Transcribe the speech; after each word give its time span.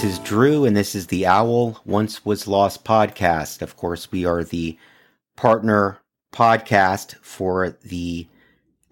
This 0.00 0.12
is 0.12 0.18
Drew, 0.20 0.64
and 0.64 0.74
this 0.74 0.94
is 0.94 1.08
the 1.08 1.26
Owl 1.26 1.78
Once 1.84 2.24
Was 2.24 2.48
Lost 2.48 2.86
podcast. 2.86 3.60
Of 3.60 3.76
course, 3.76 4.10
we 4.10 4.24
are 4.24 4.42
the 4.42 4.78
partner 5.36 5.98
podcast 6.32 7.16
for 7.16 7.76
the 7.84 8.26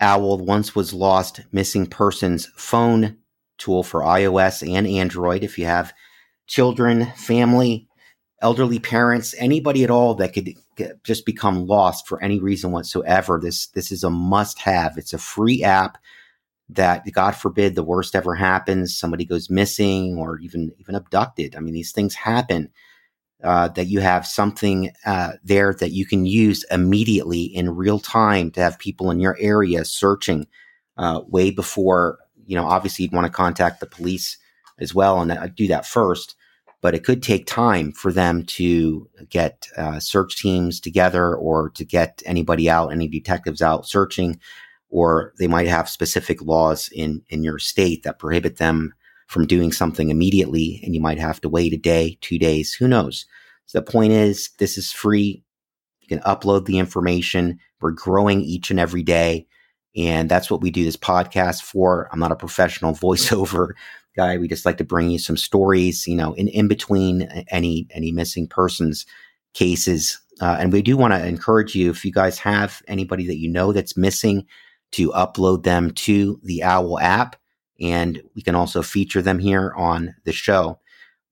Owl 0.03 0.37
Once 0.37 0.75
Was 0.75 0.93
Lost 0.93 1.41
Missing 1.51 1.87
Persons 1.87 2.51
phone 2.57 3.17
tool 3.57 3.83
for 3.83 4.03
iOS 4.03 4.63
and 4.71 4.87
Android. 4.87 5.43
If 5.43 5.59
you 5.59 5.65
have 5.65 5.95
children, 6.47 7.07
family, 7.17 7.89
elderly 8.43 8.79
parents, 8.79 9.35
anybody 9.39 9.85
at 9.85 9.91
all 9.91 10.15
that 10.17 10.35
could 10.35 10.51
just 11.05 11.25
become 11.25 11.67
lost 11.67 12.07
for 12.07 12.23
any 12.23 12.39
reason 12.39 12.71
whatsoever, 12.71 13.41
this 13.43 13.69
this 13.69 13.91
is 13.91 14.05
a 14.05 14.11
must 14.11 14.59
have. 14.59 14.99
It's 14.99 15.15
a 15.15 15.19
free 15.19 15.65
app 15.65 15.97
that 16.71 17.11
God 17.13 17.33
forbid 17.33 17.75
the 17.75 17.83
worst 17.83 18.15
ever 18.15 18.35
happens, 18.35 18.97
somebody 18.97 19.25
goes 19.25 19.49
missing 19.49 20.17
or 20.19 20.39
even 20.39 20.73
even 20.79 20.95
abducted. 20.95 21.57
I 21.57 21.61
mean, 21.61 21.75
these 21.75 21.93
things 21.93 22.15
happen. 22.15 22.71
Uh, 23.45 23.69
that 23.69 23.87
you 23.87 24.01
have 24.01 24.27
something 24.27 24.91
uh, 25.07 25.35
there 25.45 25.73
that 25.73 25.93
you 25.93 26.05
can 26.05 26.27
use 26.27 26.65
immediately 26.73 27.43
in 27.43 27.77
real 27.77 28.01
time 28.01 28.51
to 28.51 28.61
have 28.61 28.77
people 28.81 29.13
in 29.13 29.21
your 29.21 29.37
area 29.39 29.85
searching 29.85 30.45
uh, 30.97 31.21
way 31.29 31.53
before 31.53 32.19
you 32.47 32.57
know. 32.57 32.67
Obviously, 32.67 33.05
you'd 33.05 33.13
want 33.13 33.27
to 33.27 33.33
contact 33.33 33.79
the 33.79 33.87
police 33.87 34.39
as 34.81 34.93
well, 34.93 35.21
and 35.21 35.33
I'd 35.33 35.55
do 35.55 35.69
that 35.69 35.87
first. 35.87 36.35
But 36.81 36.97
it 36.97 37.05
could 37.05 37.23
take 37.23 37.47
time 37.47 37.93
for 37.93 38.13
them 38.13 38.45
to 38.45 39.09
get 39.31 39.69
uh, 39.77 40.01
search 40.01 40.37
teams 40.37 40.81
together 40.81 41.35
or 41.35 41.71
to 41.71 41.85
get 41.85 42.23
anybody 42.27 42.69
out, 42.69 42.93
any 42.93 43.07
detectives 43.09 43.63
out 43.63 43.87
searching 43.87 44.41
or 44.91 45.33
they 45.39 45.47
might 45.47 45.67
have 45.67 45.89
specific 45.89 46.43
laws 46.43 46.89
in, 46.93 47.23
in 47.29 47.43
your 47.43 47.59
state 47.59 48.03
that 48.03 48.19
prohibit 48.19 48.57
them 48.57 48.93
from 49.27 49.47
doing 49.47 49.73
something 49.73 50.09
immediately. 50.09 50.81
And 50.83 50.95
you 50.95 51.01
might 51.01 51.19
have 51.19 51.41
to 51.43 51.49
wait 51.49 51.73
a 51.73 51.77
day, 51.77 52.19
two 52.21 52.39
days, 52.39 52.73
who 52.73 52.89
knows? 52.89 53.27
So 53.67 53.79
the 53.79 53.91
point 53.91 54.13
is, 54.13 54.51
this 54.59 54.79
is 54.79 54.91
free. 54.91 55.45
You 56.01 56.09
can 56.09 56.21
upload 56.21 56.65
the 56.65 56.79
information. 56.79 57.59
We're 57.81 57.91
growing 57.91 58.41
each 58.41 58.71
and 58.71 58.81
every 58.81 59.03
day. 59.03 59.47
And 59.95 60.31
that's 60.31 60.51
what 60.51 60.63
we 60.63 60.71
do 60.71 60.85
this 60.85 60.97
podcast 60.97 61.63
for. 61.63 62.09
I'm 62.11 62.21
not 62.21 62.33
a 62.33 62.37
professional 62.37 62.93
voiceover 62.95 63.73
guy. 64.17 64.39
We 64.39 64.49
just 64.49 64.65
like 64.65 64.79
to 64.79 64.85
bring 64.85 65.11
you 65.11 65.19
some 65.19 65.37
stories, 65.37 66.07
you 66.07 66.17
know, 66.17 66.33
in, 66.33 66.49
in 66.49 66.67
between 66.67 67.23
any, 67.51 67.87
any 67.91 68.11
missing 68.11 68.49
persons 68.49 69.05
cases. 69.53 70.19
Uh, 70.41 70.57
and 70.59 70.73
we 70.73 70.83
do 70.83 70.97
want 70.97 71.13
to 71.13 71.27
encourage 71.27 71.75
you 71.75 71.91
if 71.91 72.05
you 72.05 72.13
guys 72.13 72.39
have 72.39 72.81
anybody 72.89 73.27
that 73.27 73.39
you 73.39 73.51
know 73.51 73.73
that's 73.73 73.97
missing, 73.97 74.47
to 74.93 75.11
upload 75.11 75.63
them 75.63 75.91
to 75.93 76.41
the 76.43 76.63
Owl 76.63 76.99
app. 76.99 77.37
And 77.81 78.23
we 78.35 78.43
can 78.43 78.55
also 78.55 78.83
feature 78.83 79.23
them 79.23 79.39
here 79.39 79.73
on 79.77 80.15
the 80.25 80.33
show. 80.33 80.81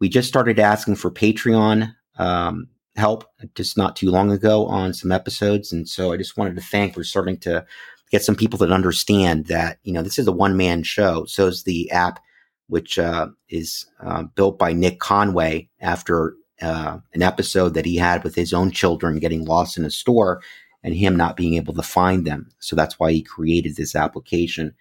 We 0.00 0.08
just 0.08 0.28
started 0.28 0.58
asking 0.58 0.96
for 0.96 1.10
Patreon 1.10 1.94
um, 2.18 2.68
help 2.96 3.24
just 3.54 3.76
not 3.76 3.96
too 3.96 4.10
long 4.10 4.30
ago 4.30 4.66
on 4.66 4.94
some 4.94 5.12
episodes. 5.12 5.72
And 5.72 5.88
so 5.88 6.12
I 6.12 6.16
just 6.16 6.36
wanted 6.36 6.56
to 6.56 6.62
thank, 6.62 6.96
we're 6.96 7.04
starting 7.04 7.38
to 7.38 7.64
get 8.10 8.22
some 8.22 8.36
people 8.36 8.58
that 8.60 8.72
understand 8.72 9.46
that, 9.46 9.78
you 9.82 9.92
know, 9.92 10.02
this 10.02 10.18
is 10.18 10.28
a 10.28 10.32
one 10.32 10.56
man 10.56 10.82
show. 10.82 11.24
So 11.26 11.46
is 11.46 11.64
the 11.64 11.90
app, 11.90 12.20
which 12.68 12.98
uh, 12.98 13.28
is 13.48 13.86
uh, 14.00 14.24
built 14.34 14.58
by 14.58 14.72
Nick 14.72 15.00
Conway 15.00 15.68
after 15.80 16.34
uh, 16.62 16.98
an 17.12 17.22
episode 17.22 17.74
that 17.74 17.84
he 17.84 17.96
had 17.96 18.24
with 18.24 18.34
his 18.34 18.52
own 18.52 18.70
children 18.70 19.18
getting 19.18 19.44
lost 19.44 19.76
in 19.76 19.84
a 19.84 19.90
store 19.90 20.40
and 20.86 20.94
him 20.94 21.16
not 21.16 21.36
being 21.36 21.54
able 21.54 21.74
to 21.74 21.82
find 21.82 22.24
them. 22.24 22.48
So 22.60 22.76
that's 22.76 22.96
why 22.96 23.10
he 23.10 23.20
created 23.20 23.74
this 23.74 23.96
application. 23.96 24.72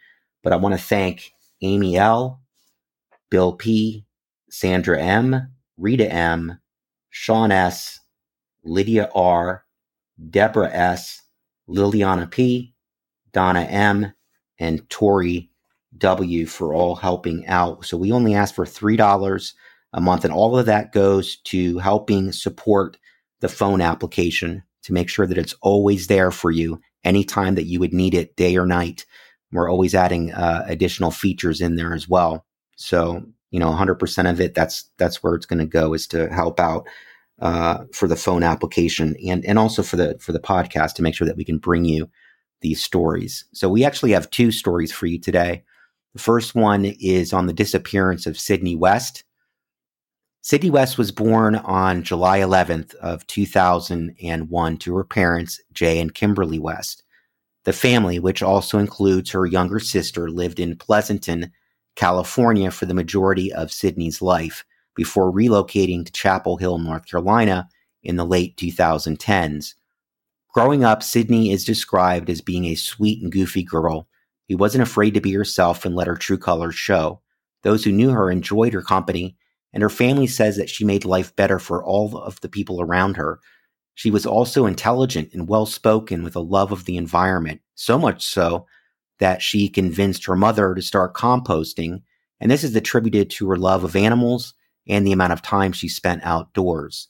But 0.44 0.54
I 0.54 0.56
want 0.56 0.76
to 0.76 0.82
thank 0.82 1.34
Amy 1.64 1.98
L, 1.98 2.42
Bill 3.32 3.54
P, 3.54 4.06
Sandra 4.48 5.02
M, 5.02 5.52
Rita 5.78 6.10
M, 6.10 6.60
Sean 7.10 7.52
S, 7.52 8.02
Lydia 8.64 9.10
R, 9.16 9.66
Deborah 10.30 10.72
S, 10.72 11.24
Liliana 11.68 12.30
P, 12.30 12.76
Donna 13.32 13.62
M, 13.62 14.14
and 14.60 14.88
Tori 14.92 15.50
W 15.98 16.46
for 16.46 16.76
all 16.76 16.96
helping 16.96 17.48
out. 17.48 17.84
So 17.84 17.98
we 17.98 18.12
only 18.12 18.36
ask 18.36 18.54
for 18.54 18.66
$3 18.66 19.54
a 19.94 20.02
month, 20.02 20.24
and 20.24 20.34
all 20.34 20.56
of 20.56 20.68
that 20.68 20.92
goes 20.92 21.38
to 21.46 21.80
helping 21.80 22.32
support 22.32 22.98
the 23.40 23.50
phone 23.50 23.82
application 23.82 24.62
to 24.86 24.94
make 24.94 25.10
sure 25.10 25.28
that 25.28 25.38
it's 25.38 25.56
always 25.62 26.08
there 26.08 26.32
for 26.32 26.52
you 26.52 26.80
anytime 27.04 27.56
that 27.56 27.66
you 27.66 27.80
would 27.80 27.94
need 27.94 28.14
it, 28.14 28.36
day 28.36 28.56
or 28.56 28.66
night. 28.66 29.06
We're 29.52 29.70
always 29.70 29.96
adding 29.96 30.34
uh, 30.34 30.64
additional 30.68 31.12
features 31.12 31.62
in 31.62 31.76
there 31.76 31.94
as 31.94 32.08
well. 32.10 32.46
So, 32.76 33.24
you 33.52 33.60
know, 33.60 33.70
100% 33.70 34.30
of 34.30 34.42
it, 34.42 34.54
that's 34.54 34.90
that's 34.98 35.24
where 35.24 35.36
it's 35.36 35.46
going 35.46 35.60
to 35.60 35.66
go 35.66 35.94
is 35.94 36.08
to 36.08 36.30
help 36.30 36.60
out 36.60 36.86
uh, 37.42 37.86
for 37.94 38.08
the 38.08 38.16
phone 38.16 38.44
application 38.44 39.16
and 39.28 39.46
and 39.46 39.60
also 39.60 39.84
for 39.84 39.96
the 39.96 40.18
for 40.20 40.32
the 40.32 40.40
podcast 40.40 40.94
to 40.94 41.02
make 41.02 41.16
sure 41.16 41.28
that 41.28 41.38
we 41.38 41.46
can 41.46 41.58
bring 41.58 41.86
you 41.86 42.10
these 42.62 42.84
stories. 42.84 43.46
So 43.54 43.70
we 43.70 43.84
actually 43.84 44.12
have 44.12 44.30
two 44.30 44.52
stories 44.52 44.92
for 44.92 45.06
you 45.06 45.20
today. 45.20 45.64
The 46.14 46.22
first 46.22 46.56
one 46.56 46.86
is 46.86 47.34
on 47.34 47.48
the 47.48 47.54
disappearance 47.54 48.26
of 48.26 48.40
Sydney 48.40 48.76
West. 48.76 49.24
Sydney 50.46 50.70
West 50.70 51.00
was 51.00 51.12
born 51.12 51.56
on 51.56 52.04
July 52.04 52.38
11th 52.38 52.94
of 52.98 53.26
2001 53.26 54.78
to 54.78 54.96
her 54.96 55.04
parents, 55.04 55.60
Jay 55.74 56.00
and 56.00 56.14
Kimberly 56.14 56.60
West. 56.60 57.02
The 57.64 57.74
family, 57.74 58.20
which 58.20 58.44
also 58.44 58.78
includes 58.78 59.32
her 59.32 59.48
younger 59.48 59.80
sister, 59.80 60.30
lived 60.30 60.60
in 60.60 60.76
Pleasanton, 60.76 61.52
California 61.96 62.70
for 62.70 62.86
the 62.86 62.94
majority 62.94 63.52
of 63.52 63.72
Sydney's 63.72 64.22
life 64.22 64.64
before 64.96 65.34
relocating 65.34 66.06
to 66.06 66.12
Chapel 66.12 66.58
Hill, 66.58 66.78
North 66.78 67.08
Carolina 67.08 67.68
in 68.04 68.16
the 68.16 68.24
late 68.24 68.56
2010s. 68.56 69.74
Growing 70.54 70.84
up, 70.84 71.02
Sydney 71.02 71.54
is 71.54 71.66
described 71.66 72.30
as 72.30 72.42
being 72.42 72.66
a 72.66 72.76
sweet 72.76 73.20
and 73.20 73.32
goofy 73.32 73.64
girl 73.64 74.08
who 74.48 74.58
wasn't 74.58 74.84
afraid 74.84 75.16
to 75.16 75.22
be 75.22 75.34
herself 75.34 75.86
and 75.86 75.96
let 75.96 76.06
her 76.06 76.16
true 76.16 76.38
colors 76.38 76.76
show. 76.76 77.20
Those 77.64 77.84
who 77.84 77.92
knew 77.92 78.12
her 78.12 78.30
enjoyed 78.30 78.74
her 78.74 78.84
company 78.84 79.38
and 79.76 79.82
her 79.82 79.90
family 79.90 80.26
says 80.26 80.56
that 80.56 80.70
she 80.70 80.86
made 80.86 81.04
life 81.04 81.36
better 81.36 81.60
for 81.60 81.84
all 81.84 82.18
of 82.18 82.40
the 82.40 82.48
people 82.48 82.82
around 82.82 83.18
her. 83.18 83.42
She 83.94 84.10
was 84.10 84.26
also 84.26 84.66
intelligent 84.66 85.30
and 85.34 85.50
well 85.50 85.66
spoken 85.66 86.24
with 86.24 86.36
a 86.36 86.40
love 86.40 86.72
of 86.72 86.86
the 86.86 86.96
environment, 86.96 87.60
so 87.76 88.00
much 88.00 88.26
so 88.26 88.66
that 89.20 89.42
she 89.42 89.68
convinced 89.68 90.26
her 90.26 90.36
mother 90.36 90.74
to 90.74 90.82
start 90.82 91.14
composting, 91.14 92.02
and 92.40 92.50
this 92.50 92.64
is 92.64 92.74
attributed 92.76 93.30
to 93.32 93.50
her 93.50 93.58
love 93.58 93.84
of 93.84 93.98
animals 93.98 94.54
and 94.88 95.06
the 95.06 95.12
amount 95.12 95.34
of 95.34 95.42
time 95.42 95.74
she 95.74 95.90
spent 95.90 96.24
outdoors. 96.24 97.10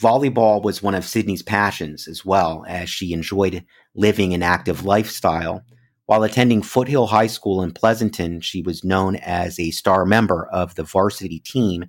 Volleyball 0.00 0.62
was 0.62 0.82
one 0.82 0.94
of 0.94 1.04
Sydney's 1.04 1.42
passions 1.42 2.08
as 2.08 2.24
well, 2.24 2.64
as 2.66 2.88
she 2.88 3.12
enjoyed 3.12 3.64
living 3.94 4.32
an 4.32 4.42
active 4.42 4.84
lifestyle 4.84 5.62
while 6.06 6.22
attending 6.22 6.62
Foothill 6.62 7.08
High 7.08 7.26
School 7.26 7.62
in 7.62 7.72
Pleasanton, 7.72 8.40
she 8.40 8.62
was 8.62 8.84
known 8.84 9.16
as 9.16 9.58
a 9.58 9.72
star 9.72 10.06
member 10.06 10.46
of 10.46 10.76
the 10.76 10.84
varsity 10.84 11.40
team. 11.40 11.84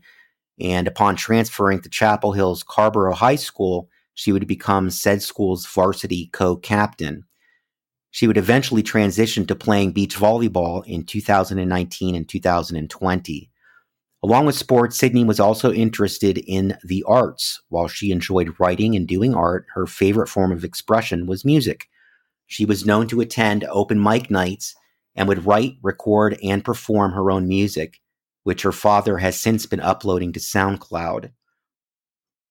And 0.60 0.88
upon 0.88 1.16
transferring 1.16 1.82
to 1.82 1.90
Chapel 1.90 2.32
Hill's 2.32 2.64
Carrboro 2.64 3.14
High 3.14 3.36
School, 3.36 3.90
she 4.16 4.32
would 4.32 4.48
become 4.48 4.90
said 4.90 5.22
school's 5.22 5.68
varsity 5.68 6.30
co 6.34 6.56
captain. 6.56 7.26
She 8.10 8.26
would 8.26 8.38
eventually 8.38 8.82
transition 8.82 9.46
to 9.46 9.56
playing 9.56 9.92
beach 9.92 10.18
volleyball 10.18 10.84
in 10.88 11.06
2019 11.06 12.16
and 12.16 12.28
2020. 12.28 13.52
Along 14.24 14.48
with 14.48 14.56
sports, 14.56 14.98
Sydney 14.98 15.24
was 15.24 15.40
also 15.40 15.72
interested 15.72 16.40
in 16.40 16.76
the 16.84 17.04
arts. 17.08 17.62
While 17.70 17.88
she 17.88 18.10
enjoyed 18.10 18.56
writing 18.60 18.96
and 18.96 19.08
doing 19.08 19.36
art, 19.36 19.68
her 19.76 19.86
favorite 19.86 20.28
form 20.30 20.52
of 20.52 20.64
expression 20.64 21.28
was 21.28 21.46
music. 21.46 21.88
She 22.48 22.66
was 22.66 22.86
known 22.86 23.08
to 23.10 23.22
attend 23.22 23.66
open 23.66 24.02
mic 24.02 24.32
nights 24.32 24.74
and 25.16 25.28
would 25.28 25.46
write, 25.46 25.78
record, 25.82 26.38
and 26.44 26.64
perform 26.64 27.12
her 27.12 27.30
own 27.30 27.48
music, 27.48 28.00
which 28.44 28.64
her 28.64 28.72
father 28.72 29.18
has 29.18 29.40
since 29.40 29.66
been 29.66 29.82
uploading 29.82 30.32
to 30.34 30.40
SoundCloud. 30.40 31.32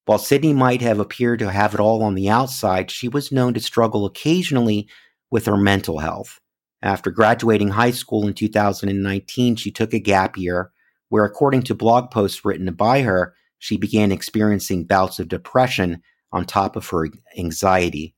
While 0.04 0.18
Sydney 0.18 0.52
might 0.52 0.82
have 0.82 1.00
appeared 1.00 1.38
to 1.40 1.50
have 1.50 1.74
it 1.74 1.80
all 1.80 2.02
on 2.02 2.14
the 2.14 2.28
outside, 2.28 2.90
she 2.90 3.08
was 3.08 3.32
known 3.32 3.54
to 3.54 3.60
struggle 3.60 4.04
occasionally 4.04 4.88
with 5.30 5.46
her 5.46 5.56
mental 5.56 5.98
health. 5.98 6.38
After 6.82 7.10
graduating 7.10 7.68
high 7.68 7.90
school 7.90 8.26
in 8.26 8.34
2019, 8.34 9.56
she 9.56 9.70
took 9.70 9.94
a 9.94 9.98
gap 9.98 10.36
year 10.36 10.70
where, 11.08 11.24
according 11.24 11.62
to 11.62 11.74
blog 11.74 12.10
posts 12.10 12.44
written 12.44 12.72
by 12.74 13.02
her, 13.02 13.34
she 13.58 13.76
began 13.76 14.12
experiencing 14.12 14.84
bouts 14.84 15.18
of 15.18 15.28
depression 15.28 16.02
on 16.32 16.44
top 16.44 16.76
of 16.76 16.88
her 16.88 17.08
anxiety. 17.38 18.14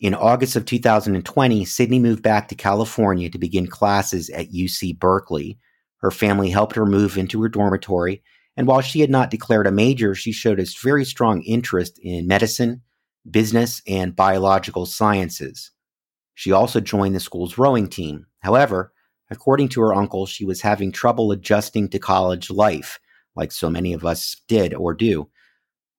In 0.00 0.14
August 0.14 0.54
of 0.56 0.64
2020, 0.64 1.64
Sydney 1.64 1.98
moved 1.98 2.22
back 2.22 2.48
to 2.48 2.54
California 2.54 3.28
to 3.30 3.38
begin 3.38 3.66
classes 3.66 4.30
at 4.30 4.52
UC 4.52 4.98
Berkeley. 4.98 5.58
Her 5.98 6.10
family 6.10 6.50
helped 6.50 6.76
her 6.76 6.86
move 6.86 7.18
into 7.18 7.42
her 7.42 7.48
dormitory, 7.48 8.22
and 8.56 8.66
while 8.66 8.80
she 8.80 9.00
had 9.00 9.10
not 9.10 9.30
declared 9.30 9.66
a 9.66 9.72
major, 9.72 10.14
she 10.14 10.32
showed 10.32 10.60
a 10.60 10.66
very 10.82 11.04
strong 11.04 11.42
interest 11.42 11.98
in 12.02 12.28
medicine, 12.28 12.82
business, 13.28 13.82
and 13.86 14.14
biological 14.14 14.86
sciences. 14.86 15.72
She 16.34 16.52
also 16.52 16.80
joined 16.80 17.16
the 17.16 17.20
school's 17.20 17.58
rowing 17.58 17.88
team. 17.88 18.26
However, 18.40 18.92
According 19.30 19.68
to 19.70 19.80
her 19.82 19.94
uncle, 19.94 20.26
she 20.26 20.44
was 20.44 20.62
having 20.62 20.90
trouble 20.90 21.32
adjusting 21.32 21.88
to 21.90 21.98
college 21.98 22.50
life, 22.50 22.98
like 23.36 23.52
so 23.52 23.68
many 23.68 23.92
of 23.92 24.04
us 24.04 24.40
did 24.48 24.74
or 24.74 24.94
do. 24.94 25.28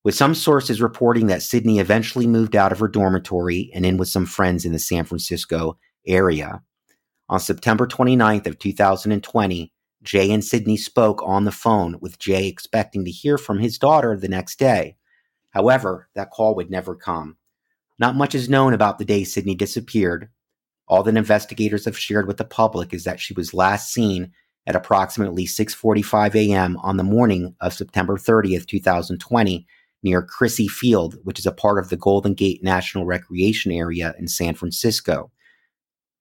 With 0.04 0.16
some 0.16 0.34
sources 0.34 0.82
reporting 0.82 1.28
that 1.28 1.44
Sydney 1.44 1.80
eventually 1.80 2.26
moved 2.26 2.56
out 2.56 2.72
of 2.72 2.80
her 2.80 2.88
dormitory 2.88 3.70
and 3.74 3.86
in 3.86 3.98
with 3.98 4.08
some 4.08 4.26
friends 4.26 4.64
in 4.64 4.72
the 4.72 4.80
San 4.80 5.04
Francisco 5.04 5.78
area. 6.08 6.62
On 7.28 7.40
September 7.40 7.86
29th 7.86 8.48
of 8.48 8.58
2020, 8.60 9.74
Jay 10.02 10.32
and 10.32 10.44
Sydney 10.44 10.78
spoke 10.78 11.22
on 11.24 11.44
the 11.44 11.52
phone 11.52 11.98
with 12.00 12.18
Jay 12.18 12.48
expecting 12.48 13.04
to 13.04 13.12
hear 13.12 13.38
from 13.38 13.60
his 13.60 13.78
daughter 13.78 14.16
the 14.16 14.30
next 14.30 14.58
day. 14.58 14.96
However, 15.50 16.10
that 16.16 16.32
call 16.32 16.56
would 16.56 16.72
never 16.72 16.96
come. 16.96 17.38
Not 18.00 18.16
much 18.16 18.34
is 18.34 18.48
known 18.48 18.74
about 18.74 18.98
the 18.98 19.06
day 19.06 19.26
Sydney 19.26 19.56
disappeared. 19.56 20.30
All 20.88 21.04
that 21.04 21.18
investigators 21.18 21.84
have 21.84 21.98
shared 21.98 22.26
with 22.26 22.38
the 22.38 22.46
public 22.46 22.94
is 22.94 23.04
that 23.04 23.20
she 23.20 23.34
was 23.34 23.54
last 23.54 23.92
seen 23.92 24.32
at 24.66 24.76
approximately 24.76 25.46
6:45 25.46 26.36
a.m. 26.36 26.78
on 26.78 26.96
the 26.96 27.04
morning 27.04 27.56
of 27.60 27.74
September 27.74 28.18
30th, 28.18 28.66
2020, 28.66 29.68
near 30.04 30.22
Crissy 30.26 30.68
Field, 30.68 31.18
which 31.24 31.40
is 31.40 31.46
a 31.46 31.52
part 31.52 31.80
of 31.80 31.90
the 31.90 31.98
Golden 31.98 32.34
Gate 32.34 32.64
National 32.64 33.06
Recreation 33.06 33.72
Area 33.72 34.14
in 34.18 34.28
San 34.28 34.56
Francisco. 34.56 35.32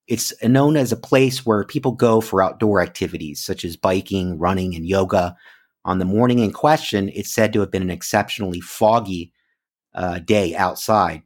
It's 0.07 0.33
known 0.43 0.77
as 0.77 0.91
a 0.91 0.97
place 0.97 1.45
where 1.45 1.65
people 1.65 1.93
go 1.93 2.21
for 2.21 2.43
outdoor 2.43 2.81
activities 2.81 3.45
such 3.45 3.65
as 3.65 3.77
biking, 3.77 4.39
running, 4.39 4.75
and 4.75 4.87
yoga. 4.87 5.37
On 5.85 5.99
the 5.99 6.05
morning 6.05 6.39
in 6.39 6.53
question, 6.53 7.11
it's 7.15 7.33
said 7.33 7.53
to 7.53 7.61
have 7.61 7.71
been 7.71 7.83
an 7.83 7.91
exceptionally 7.91 8.61
foggy 8.61 9.33
uh, 9.95 10.19
day 10.21 10.57
outside. 10.57 11.23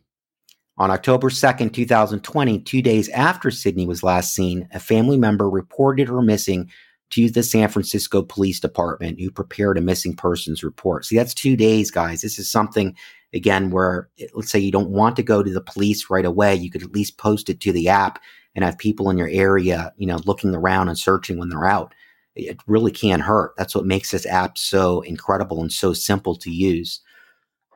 On 0.79 0.91
October 0.91 1.29
2nd, 1.29 1.73
2020, 1.73 2.59
two 2.61 2.83
days 2.83 3.09
after 3.11 3.51
Sydney 3.51 3.87
was 3.87 4.03
last 4.03 4.35
seen, 4.35 4.69
a 4.73 4.81
family 4.81 5.19
member 5.19 5.49
reported 5.49 6.09
her 6.09 6.23
missing 6.23 6.71
to 7.13 7.31
the 7.31 7.43
San 7.43 7.69
Francisco 7.69 8.23
Police 8.23 8.59
Department, 8.59 9.21
who 9.21 9.31
prepared 9.31 9.79
a 9.79 9.83
missing 9.83 10.17
persons 10.17 10.65
report. 10.65 11.05
See, 11.05 11.17
that's 11.17 11.35
two 11.35 11.57
days, 11.57 11.91
guys. 11.91 12.23
This 12.23 12.39
is 12.39 12.51
something, 12.51 12.97
again, 13.35 13.71
where 13.71 14.09
eh, 14.19 14.27
let's 14.35 14.51
say 14.51 14.59
you 14.59 14.73
don't 14.73 14.91
want 14.91 15.17
to 15.17 15.23
go 15.23 15.43
to 15.43 15.53
the 15.53 15.61
police 15.61 16.09
right 16.11 16.25
away. 16.25 16.55
You 16.55 16.71
could 16.71 16.83
at 16.83 16.93
least 16.93 17.19
post 17.19 17.51
it 17.51 17.61
to 17.61 17.73
the 17.73 17.89
app 17.89 18.19
and 18.55 18.65
have 18.65 18.79
people 18.79 19.11
in 19.11 19.19
your 19.19 19.29
area, 19.29 19.93
you 19.97 20.07
know, 20.07 20.21
looking 20.25 20.55
around 20.55 20.89
and 20.89 20.99
searching 20.99 21.39
when 21.39 21.51
they're 21.51 21.67
out. 21.67 21.95
It 22.35 22.61
really 22.67 22.91
can't 22.91 23.23
hurt. 23.23 23.53
That's 23.59 23.75
what 23.75 23.85
makes 23.85 24.11
this 24.11 24.25
app 24.25 24.57
so 24.57 25.03
incredible 25.03 25.61
and 25.61 25.71
so 25.71 25.93
simple 25.93 26.35
to 26.37 26.51
use. 26.51 27.01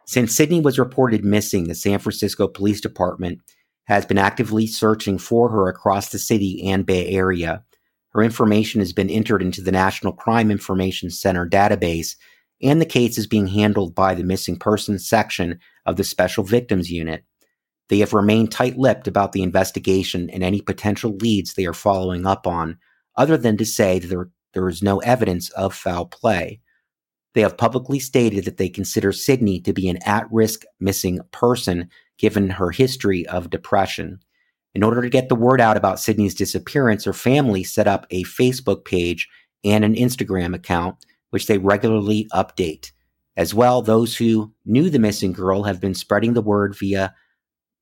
Since 0.06 0.34
Sydney 0.34 0.60
was 0.60 0.78
reported 0.78 1.24
missing, 1.24 1.64
the 1.64 1.74
San 1.74 1.98
Francisco 1.98 2.48
Police 2.48 2.80
Department 2.80 3.40
has 3.84 4.06
been 4.06 4.18
actively 4.18 4.66
searching 4.66 5.18
for 5.18 5.50
her 5.50 5.68
across 5.68 6.08
the 6.08 6.18
city 6.18 6.66
and 6.66 6.86
Bay 6.86 7.06
Area. 7.08 7.62
Her 8.16 8.22
information 8.22 8.80
has 8.80 8.94
been 8.94 9.10
entered 9.10 9.42
into 9.42 9.60
the 9.60 9.70
National 9.70 10.10
Crime 10.10 10.50
Information 10.50 11.10
Center 11.10 11.46
database, 11.46 12.16
and 12.62 12.80
the 12.80 12.86
case 12.86 13.18
is 13.18 13.26
being 13.26 13.46
handled 13.46 13.94
by 13.94 14.14
the 14.14 14.24
Missing 14.24 14.56
Persons 14.56 15.06
section 15.06 15.60
of 15.84 15.96
the 15.96 16.02
Special 16.02 16.42
Victims 16.42 16.90
Unit. 16.90 17.24
They 17.90 17.98
have 17.98 18.14
remained 18.14 18.50
tight 18.50 18.78
lipped 18.78 19.06
about 19.06 19.32
the 19.32 19.42
investigation 19.42 20.30
and 20.30 20.42
any 20.42 20.62
potential 20.62 21.14
leads 21.16 21.52
they 21.52 21.66
are 21.66 21.74
following 21.74 22.24
up 22.24 22.46
on, 22.46 22.78
other 23.16 23.36
than 23.36 23.58
to 23.58 23.66
say 23.66 23.98
that 23.98 24.06
there, 24.06 24.30
there 24.54 24.68
is 24.70 24.82
no 24.82 25.00
evidence 25.00 25.50
of 25.50 25.74
foul 25.74 26.06
play. 26.06 26.58
They 27.34 27.42
have 27.42 27.58
publicly 27.58 27.98
stated 27.98 28.46
that 28.46 28.56
they 28.56 28.70
consider 28.70 29.12
Sydney 29.12 29.60
to 29.60 29.74
be 29.74 29.90
an 29.90 29.98
at 30.06 30.26
risk 30.32 30.62
missing 30.80 31.20
person 31.32 31.90
given 32.16 32.48
her 32.48 32.70
history 32.70 33.26
of 33.26 33.50
depression. 33.50 34.20
In 34.76 34.82
order 34.82 35.00
to 35.00 35.08
get 35.08 35.30
the 35.30 35.34
word 35.34 35.58
out 35.58 35.78
about 35.78 36.00
Sydney's 36.00 36.34
disappearance, 36.34 37.04
her 37.04 37.14
family 37.14 37.64
set 37.64 37.88
up 37.88 38.06
a 38.10 38.24
Facebook 38.24 38.84
page 38.84 39.26
and 39.64 39.82
an 39.82 39.94
Instagram 39.94 40.54
account, 40.54 41.06
which 41.30 41.46
they 41.46 41.56
regularly 41.56 42.28
update. 42.34 42.90
As 43.38 43.54
well, 43.54 43.80
those 43.80 44.18
who 44.18 44.52
knew 44.66 44.90
the 44.90 44.98
missing 44.98 45.32
girl 45.32 45.62
have 45.62 45.80
been 45.80 45.94
spreading 45.94 46.34
the 46.34 46.42
word 46.42 46.76
via 46.78 47.14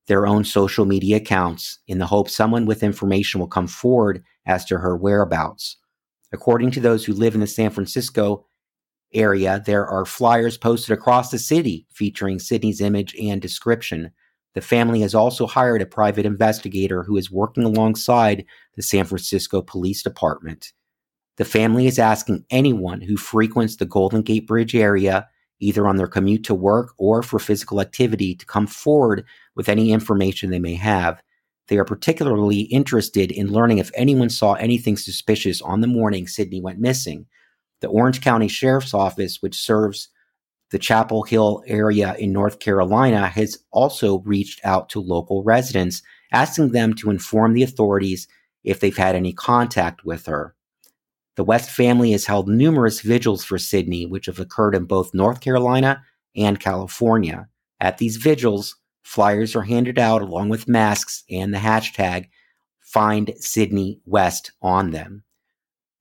their 0.07 0.25
own 0.25 0.45
social 0.45 0.85
media 0.85 1.17
accounts 1.17 1.81
in 1.89 1.99
the 1.99 2.07
hope 2.07 2.31
someone 2.31 2.65
with 2.65 2.85
information 2.85 3.41
will 3.41 3.49
come 3.49 3.67
forward 3.67 4.23
as 4.47 4.65
to 4.67 4.79
her 4.79 4.97
whereabouts. 4.97 5.77
According 6.33 6.71
to 6.71 6.81
those 6.81 7.05
who 7.05 7.13
live 7.13 7.35
in 7.35 7.41
the 7.41 7.49
San 7.49 7.71
Francisco 7.71 8.47
area, 9.13 9.61
there 9.67 9.85
are 9.85 10.05
flyers 10.05 10.57
posted 10.57 10.97
across 10.97 11.33
the 11.33 11.41
city 11.41 11.89
featuring 11.93 12.39
Sydney's 12.39 12.81
image 12.81 13.17
and 13.21 13.43
description. 13.43 14.13
The 14.55 14.61
family 14.61 15.01
has 15.01 15.15
also 15.15 15.47
hired 15.47 15.83
a 15.83 15.87
private 15.87 16.27
investigator 16.27 17.03
who 17.03 17.17
is 17.17 17.31
working 17.31 17.65
alongside 17.65 18.45
the 18.77 18.83
San 18.83 19.05
Francisco 19.05 19.63
Police 19.63 20.03
Department. 20.03 20.73
The 21.37 21.45
family 21.45 21.87
is 21.87 21.99
asking 21.99 22.45
anyone 22.51 23.01
who 23.01 23.17
frequents 23.17 23.77
the 23.77 23.87
Golden 23.87 24.23
Gate 24.23 24.47
Bridge 24.47 24.75
area 24.75 25.29
either 25.61 25.87
on 25.87 25.97
their 25.97 26.07
commute 26.07 26.45
to 26.45 26.55
work 26.55 26.93
or 26.99 27.23
for 27.23 27.39
physical 27.39 27.81
activity, 27.81 28.35
to 28.35 28.47
come 28.47 28.67
forward 28.67 29.25
with 29.55 29.69
any 29.69 29.93
information 29.93 30.51
they 30.51 30.59
may 30.59 30.75
have. 30.75 31.23
They 31.69 31.79
are 31.79 31.85
particularly 31.85 32.61
interested 32.61 33.31
in 33.33 33.53
learning 33.53 33.79
if 33.79 33.91
anyone 33.95 34.29
saw 34.29 34.55
anything 34.55 34.97
suspicious 34.97 35.63
on 35.63 35.81
the 35.81 35.87
morning 35.87 36.27
Sydney 36.27 36.61
went 36.61 36.81
missing. 36.81 37.27
The 37.81 37.89
Orange 37.89 38.21
County 38.21 38.49
Sheriff's 38.49 38.95
Office, 38.95 39.41
which 39.41 39.55
serves 39.57 40.09
the 40.71 40.79
Chapel 40.79 41.23
Hill 41.23 41.63
area 41.67 42.15
in 42.19 42.33
North 42.33 42.59
Carolina, 42.59 43.29
has 43.29 43.59
also 43.71 44.19
reached 44.21 44.61
out 44.65 44.89
to 44.91 45.01
local 45.01 45.43
residents, 45.43 46.03
asking 46.33 46.73
them 46.73 46.95
to 46.95 47.11
inform 47.11 47.53
the 47.53 47.63
authorities 47.63 48.27
if 48.65 48.81
they've 48.81 48.97
had 48.97 49.15
any 49.15 49.33
contact 49.33 50.05
with 50.05 50.27
her. 50.27 50.55
The 51.37 51.45
West 51.45 51.71
family 51.71 52.13
has 52.13 52.27
held 52.27 52.49
numerous 52.49 53.01
vigils 53.01 53.45
for 53.45 53.59
Sydney, 53.59 54.07
which 54.07 54.27
have 54.27 54.39
occurred 54.39 54.75
in 54.75 54.85
both 54.85 55.15
North 55.15 55.41
Carolina 55.41 56.03
and 56.37 56.61
California. 56.61 57.49
At 57.81 57.99
these 57.99 58.17
vigils, 58.17 58.77
flyers 59.03 59.55
are 59.57 59.63
handed 59.63 59.99
out 59.99 60.23
along 60.23 60.49
with 60.49 60.69
masks 60.69 61.25
and 61.29 61.53
the 61.53 61.59
hashtag 61.59 62.29
Find 62.81 63.35
Sydney 63.39 64.01
West 64.05 64.53
on 64.63 64.93
them. 64.93 65.25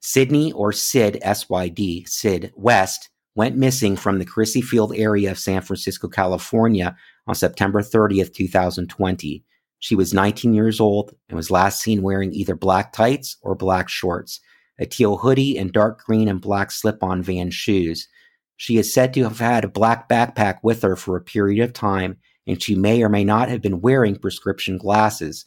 Sydney 0.01 0.51
or 0.51 0.71
Sid, 0.71 1.17
S-Y-D, 1.21 2.05
Sid 2.05 2.51
West, 2.55 3.09
went 3.35 3.57
missing 3.57 3.95
from 3.95 4.19
the 4.19 4.25
Crissy 4.25 4.63
Field 4.63 4.93
area 4.95 5.31
of 5.31 5.39
San 5.39 5.61
Francisco, 5.61 6.07
California 6.07 6.95
on 7.27 7.35
September 7.35 7.81
30th, 7.81 8.33
2020. 8.33 9.43
She 9.79 9.95
was 9.95 10.13
19 10.13 10.53
years 10.53 10.79
old 10.79 11.15
and 11.29 11.35
was 11.35 11.51
last 11.51 11.81
seen 11.81 12.03
wearing 12.03 12.33
either 12.33 12.55
black 12.55 12.93
tights 12.93 13.37
or 13.41 13.55
black 13.55 13.89
shorts 13.89 14.39
a 14.79 14.85
teal 14.85 15.17
hoodie, 15.17 15.57
and 15.57 15.71
dark 15.71 16.03
green 16.03 16.27
and 16.27 16.41
black 16.41 16.71
slip 16.71 17.03
on 17.03 17.21
van 17.21 17.51
shoes. 17.51 18.07
She 18.57 18.77
is 18.77 18.93
said 18.93 19.13
to 19.13 19.23
have 19.23 19.39
had 19.39 19.63
a 19.63 19.69
black 19.69 20.09
backpack 20.09 20.59
with 20.63 20.81
her 20.81 20.95
for 20.95 21.15
a 21.15 21.21
period 21.21 21.63
of 21.63 21.73
time, 21.73 22.17
and 22.47 22.61
she 22.61 22.75
may 22.75 23.03
or 23.03 23.09
may 23.09 23.23
not 23.23 23.49
have 23.49 23.61
been 23.61 23.81
wearing 23.81 24.15
prescription 24.15 24.77
glasses. 24.77 25.45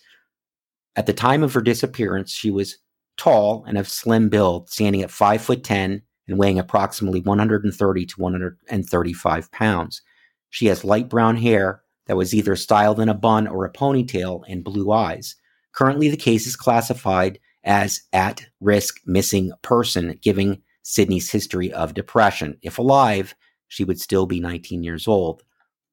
At 0.96 1.06
the 1.06 1.12
time 1.12 1.42
of 1.42 1.52
her 1.54 1.60
disappearance, 1.60 2.32
she 2.32 2.50
was 2.50 2.78
tall 3.16 3.64
and 3.66 3.78
of 3.78 3.88
slim 3.88 4.28
build, 4.28 4.70
standing 4.70 5.02
at 5.02 5.10
5 5.10 5.42
foot 5.42 5.64
10 5.64 6.02
and 6.28 6.38
weighing 6.38 6.58
approximately 6.58 7.20
130 7.20 8.06
to 8.06 8.20
135 8.20 9.52
pounds. 9.52 10.02
She 10.50 10.66
has 10.66 10.84
light 10.84 11.08
brown 11.08 11.36
hair 11.36 11.82
that 12.06 12.16
was 12.16 12.34
either 12.34 12.56
styled 12.56 13.00
in 13.00 13.08
a 13.08 13.14
bun 13.14 13.46
or 13.46 13.64
a 13.64 13.72
ponytail 13.72 14.42
and 14.48 14.64
blue 14.64 14.92
eyes. 14.92 15.36
Currently, 15.72 16.08
the 16.08 16.16
case 16.16 16.46
is 16.46 16.56
classified 16.56 17.38
as 17.64 18.00
at 18.12 18.46
risk 18.60 19.00
missing 19.06 19.52
person, 19.62 20.18
giving 20.22 20.62
Sydney's 20.82 21.30
history 21.30 21.72
of 21.72 21.94
depression. 21.94 22.56
If 22.62 22.78
alive, 22.78 23.34
she 23.68 23.84
would 23.84 24.00
still 24.00 24.26
be 24.26 24.40
19 24.40 24.84
years 24.84 25.08
old. 25.08 25.42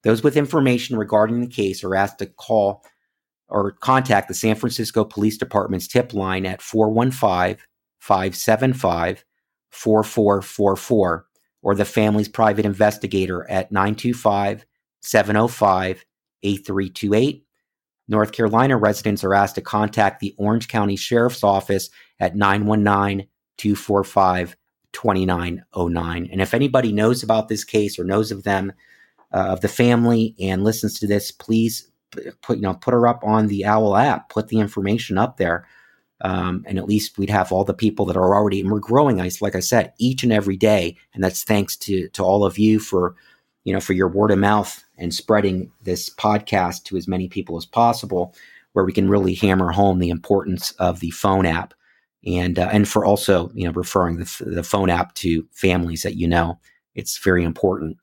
Those 0.04 0.22
with 0.22 0.36
information 0.36 0.96
regarding 0.96 1.40
the 1.40 1.48
case 1.48 1.82
are 1.82 1.96
asked 1.96 2.18
to 2.18 2.26
call 2.26 2.84
or 3.48 3.72
contact 3.72 4.28
the 4.28 4.34
San 4.34 4.54
Francisco 4.54 5.04
Police 5.04 5.36
Department's 5.36 5.88
tip 5.88 6.14
line 6.14 6.46
at 6.46 6.62
415 6.62 7.58
575 7.98 9.24
4444 9.74 11.26
or 11.62 11.74
the 11.74 11.84
family's 11.84 12.28
private 12.28 12.64
investigator 12.64 13.48
at 13.50 13.72
925 13.72 14.64
705 15.00 16.04
8328 16.42 17.44
North 18.06 18.32
Carolina 18.32 18.76
residents 18.76 19.24
are 19.24 19.34
asked 19.34 19.54
to 19.54 19.62
contact 19.62 20.20
the 20.20 20.34
Orange 20.36 20.68
County 20.68 20.96
Sheriff's 20.96 21.42
Office 21.42 21.90
at 22.20 22.36
919 22.36 23.26
245 23.56 24.56
2909. 24.92 26.28
And 26.30 26.40
if 26.40 26.54
anybody 26.54 26.92
knows 26.92 27.22
about 27.22 27.48
this 27.48 27.64
case 27.64 27.98
or 27.98 28.04
knows 28.04 28.30
of 28.30 28.44
them, 28.44 28.72
uh, 29.32 29.46
of 29.48 29.60
the 29.62 29.68
family, 29.68 30.36
and 30.38 30.62
listens 30.62 30.98
to 31.00 31.06
this, 31.06 31.32
please 31.32 31.90
put 32.42 32.58
you 32.58 32.62
know 32.62 32.74
put 32.74 32.94
her 32.94 33.08
up 33.08 33.24
on 33.24 33.48
the 33.48 33.64
Owl 33.64 33.96
app. 33.96 34.28
Put 34.28 34.48
the 34.48 34.60
information 34.60 35.18
up 35.18 35.36
there, 35.36 35.66
um, 36.20 36.64
and 36.66 36.78
at 36.78 36.86
least 36.86 37.18
we'd 37.18 37.30
have 37.30 37.52
all 37.52 37.64
the 37.64 37.74
people 37.74 38.06
that 38.06 38.16
are 38.16 38.34
already. 38.34 38.60
And 38.60 38.70
we're 38.70 38.78
growing, 38.78 39.16
like 39.40 39.54
I 39.54 39.60
said, 39.60 39.92
each 39.98 40.22
and 40.22 40.32
every 40.32 40.56
day, 40.56 40.96
and 41.12 41.22
that's 41.22 41.44
thanks 41.44 41.76
to 41.78 42.08
to 42.08 42.22
all 42.22 42.44
of 42.44 42.58
you 42.58 42.78
for 42.78 43.14
you 43.64 43.72
know, 43.72 43.80
for 43.80 43.94
your 43.94 44.08
word 44.08 44.30
of 44.30 44.38
mouth 44.38 44.84
and 44.98 45.12
spreading 45.12 45.70
this 45.82 46.10
podcast 46.10 46.84
to 46.84 46.96
as 46.96 47.08
many 47.08 47.28
people 47.28 47.56
as 47.56 47.64
possible, 47.64 48.34
where 48.74 48.84
we 48.84 48.92
can 48.92 49.08
really 49.08 49.34
hammer 49.34 49.72
home 49.72 49.98
the 49.98 50.10
importance 50.10 50.72
of 50.72 51.00
the 51.00 51.10
phone 51.10 51.46
app. 51.46 51.74
and 52.26 52.58
uh, 52.58 52.68
and 52.72 52.88
for 52.88 53.04
also 53.04 53.50
you 53.54 53.64
know 53.64 53.72
referring 53.72 54.18
the, 54.18 54.44
the 54.46 54.62
phone 54.62 54.90
app 54.90 55.14
to 55.14 55.46
families 55.52 56.02
that 56.02 56.16
you 56.16 56.28
know. 56.28 56.58
It's 56.94 57.18
very 57.18 57.42
important. 57.42 57.98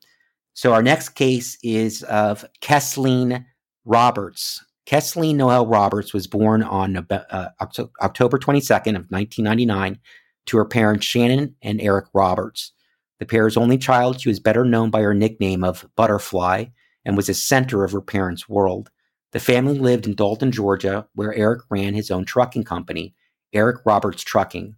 So 0.54 0.74
our 0.74 0.82
next 0.82 1.10
case 1.10 1.56
is 1.62 2.02
of 2.04 2.44
Keeslyn 2.60 3.44
Roberts. 3.84 4.62
Keeslyn 4.86 5.36
Noel 5.36 5.66
Roberts 5.66 6.12
was 6.12 6.26
born 6.26 6.62
on 6.62 6.96
uh, 6.96 7.48
October 7.60 8.38
22nd 8.38 8.96
of 8.96 9.10
1999 9.10 9.98
to 10.46 10.56
her 10.56 10.64
parents 10.64 11.06
Shannon 11.06 11.54
and 11.62 11.80
Eric 11.80 12.06
Roberts. 12.12 12.72
The 13.20 13.26
pair's 13.26 13.56
only 13.56 13.78
child, 13.78 14.20
she 14.20 14.28
was 14.28 14.40
better 14.40 14.64
known 14.64 14.90
by 14.90 15.02
her 15.02 15.14
nickname 15.14 15.62
of 15.62 15.88
Butterfly 15.94 16.66
and 17.04 17.16
was 17.16 17.28
the 17.28 17.34
center 17.34 17.84
of 17.84 17.92
her 17.92 18.00
parents' 18.00 18.48
world. 18.48 18.90
The 19.32 19.40
family 19.40 19.78
lived 19.78 20.06
in 20.06 20.14
Dalton, 20.14 20.50
Georgia, 20.50 21.06
where 21.14 21.34
Eric 21.34 21.62
ran 21.70 21.94
his 21.94 22.10
own 22.10 22.24
trucking 22.24 22.64
company, 22.64 23.14
Eric 23.52 23.82
Roberts 23.86 24.22
Trucking. 24.22 24.74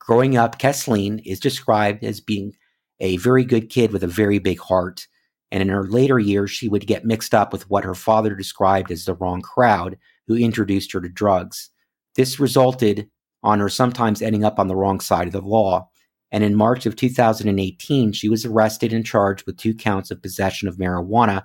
Growing 0.00 0.36
up, 0.36 0.58
Keeslyn 0.58 1.22
is 1.24 1.40
described 1.40 2.04
as 2.04 2.20
being 2.20 2.54
a 3.00 3.16
very 3.18 3.44
good 3.44 3.70
kid 3.70 3.92
with 3.92 4.02
a 4.02 4.08
very 4.08 4.38
big 4.38 4.58
heart. 4.58 5.06
And 5.50 5.62
in 5.62 5.68
her 5.68 5.86
later 5.86 6.18
years, 6.18 6.50
she 6.50 6.68
would 6.68 6.86
get 6.86 7.04
mixed 7.04 7.34
up 7.34 7.52
with 7.52 7.70
what 7.70 7.84
her 7.84 7.94
father 7.94 8.34
described 8.34 8.90
as 8.90 9.04
the 9.04 9.14
wrong 9.14 9.42
crowd 9.42 9.96
who 10.26 10.34
introduced 10.34 10.92
her 10.92 11.00
to 11.00 11.08
drugs. 11.08 11.70
This 12.16 12.40
resulted 12.40 13.08
on 13.42 13.60
her 13.60 13.68
sometimes 13.68 14.22
ending 14.22 14.44
up 14.44 14.58
on 14.58 14.66
the 14.66 14.76
wrong 14.76 15.00
side 15.00 15.28
of 15.28 15.32
the 15.32 15.40
law. 15.40 15.88
And 16.32 16.42
in 16.42 16.56
March 16.56 16.84
of 16.86 16.96
2018, 16.96 18.12
she 18.12 18.28
was 18.28 18.44
arrested 18.44 18.92
and 18.92 19.06
charged 19.06 19.46
with 19.46 19.56
two 19.56 19.74
counts 19.74 20.10
of 20.10 20.20
possession 20.20 20.66
of 20.66 20.76
marijuana, 20.76 21.44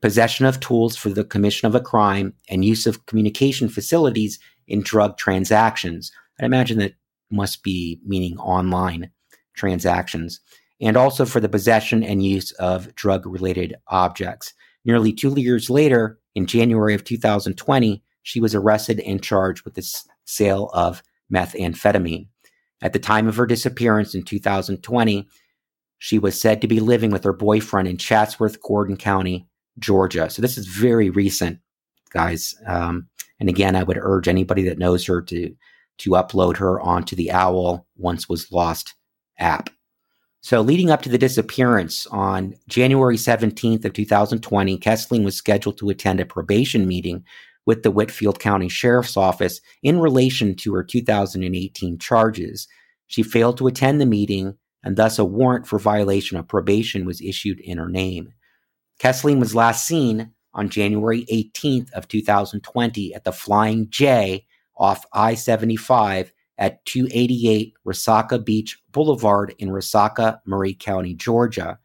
possession 0.00 0.46
of 0.46 0.60
tools 0.60 0.96
for 0.96 1.10
the 1.10 1.24
commission 1.24 1.66
of 1.66 1.74
a 1.74 1.80
crime, 1.80 2.32
and 2.48 2.64
use 2.64 2.86
of 2.86 3.04
communication 3.04 3.68
facilities 3.68 4.38
in 4.66 4.80
drug 4.80 5.18
transactions. 5.18 6.10
I 6.40 6.46
imagine 6.46 6.78
that 6.78 6.94
must 7.30 7.62
be 7.62 8.00
meaning 8.06 8.38
online 8.38 9.10
transactions 9.54 10.40
and 10.80 10.96
also 10.96 11.24
for 11.24 11.40
the 11.40 11.48
possession 11.48 12.02
and 12.02 12.24
use 12.24 12.52
of 12.52 12.94
drug 12.94 13.26
related 13.26 13.74
objects. 13.88 14.54
Nearly 14.84 15.12
two 15.12 15.38
years 15.38 15.68
later, 15.68 16.18
in 16.34 16.46
January 16.46 16.94
of 16.94 17.04
2020, 17.04 18.02
she 18.22 18.40
was 18.40 18.54
arrested 18.54 19.00
and 19.00 19.22
charged 19.22 19.64
with 19.64 19.74
the 19.74 20.02
sale 20.24 20.70
of 20.72 21.02
methamphetamine. 21.32 22.28
At 22.82 22.92
the 22.92 22.98
time 22.98 23.28
of 23.28 23.36
her 23.36 23.46
disappearance 23.46 24.14
in 24.14 24.22
2020, 24.22 25.28
she 25.98 26.18
was 26.18 26.40
said 26.40 26.62
to 26.62 26.68
be 26.68 26.80
living 26.80 27.10
with 27.10 27.24
her 27.24 27.32
boyfriend 27.32 27.86
in 27.88 27.98
Chatsworth, 27.98 28.62
Gordon 28.62 28.96
County, 28.96 29.46
Georgia. 29.78 30.30
So 30.30 30.40
this 30.40 30.56
is 30.56 30.66
very 30.66 31.10
recent, 31.10 31.58
guys. 32.10 32.54
Um, 32.66 33.08
and 33.38 33.48
again, 33.48 33.76
I 33.76 33.82
would 33.82 33.98
urge 34.00 34.28
anybody 34.28 34.62
that 34.64 34.78
knows 34.78 35.06
her 35.06 35.20
to 35.22 35.54
to 35.98 36.10
upload 36.10 36.56
her 36.56 36.80
onto 36.80 37.14
the 37.14 37.30
Owl 37.30 37.86
Once 37.96 38.26
Was 38.26 38.50
Lost 38.50 38.94
app. 39.38 39.68
So, 40.42 40.62
leading 40.62 40.90
up 40.90 41.02
to 41.02 41.10
the 41.10 41.18
disappearance 41.18 42.06
on 42.06 42.54
January 42.66 43.16
17th 43.16 43.84
of 43.84 43.92
2020, 43.92 44.78
Keeslyn 44.78 45.22
was 45.22 45.36
scheduled 45.36 45.76
to 45.78 45.90
attend 45.90 46.18
a 46.18 46.24
probation 46.24 46.88
meeting 46.88 47.24
with 47.66 47.82
the 47.82 47.90
Whitfield 47.90 48.40
County 48.40 48.68
Sheriff's 48.68 49.18
Office 49.18 49.60
in 49.82 50.00
relation 50.00 50.54
to 50.56 50.72
her 50.72 50.82
2018 50.82 51.98
charges. 51.98 52.66
She 53.06 53.22
failed 53.22 53.58
to 53.58 53.66
attend 53.66 54.00
the 54.00 54.06
meeting, 54.06 54.56
and 54.82 54.96
thus 54.96 55.18
a 55.18 55.26
warrant 55.26 55.66
for 55.66 55.78
violation 55.78 56.38
of 56.38 56.48
probation 56.48 57.04
was 57.04 57.20
issued 57.20 57.60
in 57.60 57.76
her 57.76 57.88
name. 57.88 58.32
Keeslyn 58.98 59.40
was 59.40 59.54
last 59.54 59.86
seen 59.86 60.32
on 60.54 60.70
January 60.70 61.26
18th 61.26 61.92
of 61.92 62.08
2020 62.08 63.14
at 63.14 63.24
the 63.24 63.32
Flying 63.32 63.88
J 63.90 64.46
off 64.76 65.04
I-75 65.12 66.30
at 66.60 66.84
288 66.84 67.74
Resaca 67.86 68.44
Beach 68.44 68.78
Boulevard 68.92 69.54
in 69.58 69.70
Resaca, 69.70 70.38
Murray 70.46 70.74
County, 70.74 71.14
Georgia. 71.14 71.78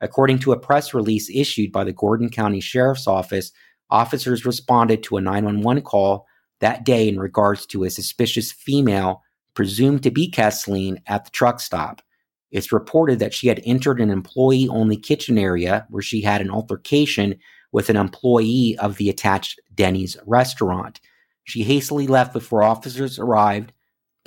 According 0.00 0.38
to 0.40 0.52
a 0.52 0.58
press 0.58 0.94
release 0.94 1.28
issued 1.34 1.72
by 1.72 1.82
the 1.82 1.92
Gordon 1.92 2.28
County 2.28 2.60
Sheriff's 2.60 3.08
Office, 3.08 3.50
officers 3.90 4.44
responded 4.44 5.02
to 5.02 5.16
a 5.16 5.20
911 5.20 5.82
call 5.82 6.26
that 6.60 6.84
day 6.84 7.08
in 7.08 7.18
regards 7.18 7.66
to 7.66 7.84
a 7.84 7.90
suspicious 7.90 8.52
female 8.52 9.22
presumed 9.54 10.02
to 10.02 10.10
be 10.10 10.30
Keeslyn 10.30 10.98
at 11.06 11.24
the 11.24 11.30
truck 11.30 11.58
stop. 11.58 12.02
It's 12.50 12.72
reported 12.72 13.18
that 13.18 13.34
she 13.34 13.48
had 13.48 13.60
entered 13.64 14.00
an 14.00 14.10
employee 14.10 14.68
only 14.68 14.96
kitchen 14.96 15.38
area 15.38 15.86
where 15.88 16.02
she 16.02 16.20
had 16.20 16.40
an 16.40 16.50
altercation 16.50 17.36
with 17.72 17.90
an 17.90 17.96
employee 17.96 18.76
of 18.78 18.96
the 18.96 19.10
attached 19.10 19.60
Denny's 19.74 20.16
restaurant. 20.26 21.00
She 21.44 21.62
hastily 21.62 22.06
left 22.06 22.32
before 22.32 22.62
officers 22.62 23.18
arrived 23.18 23.72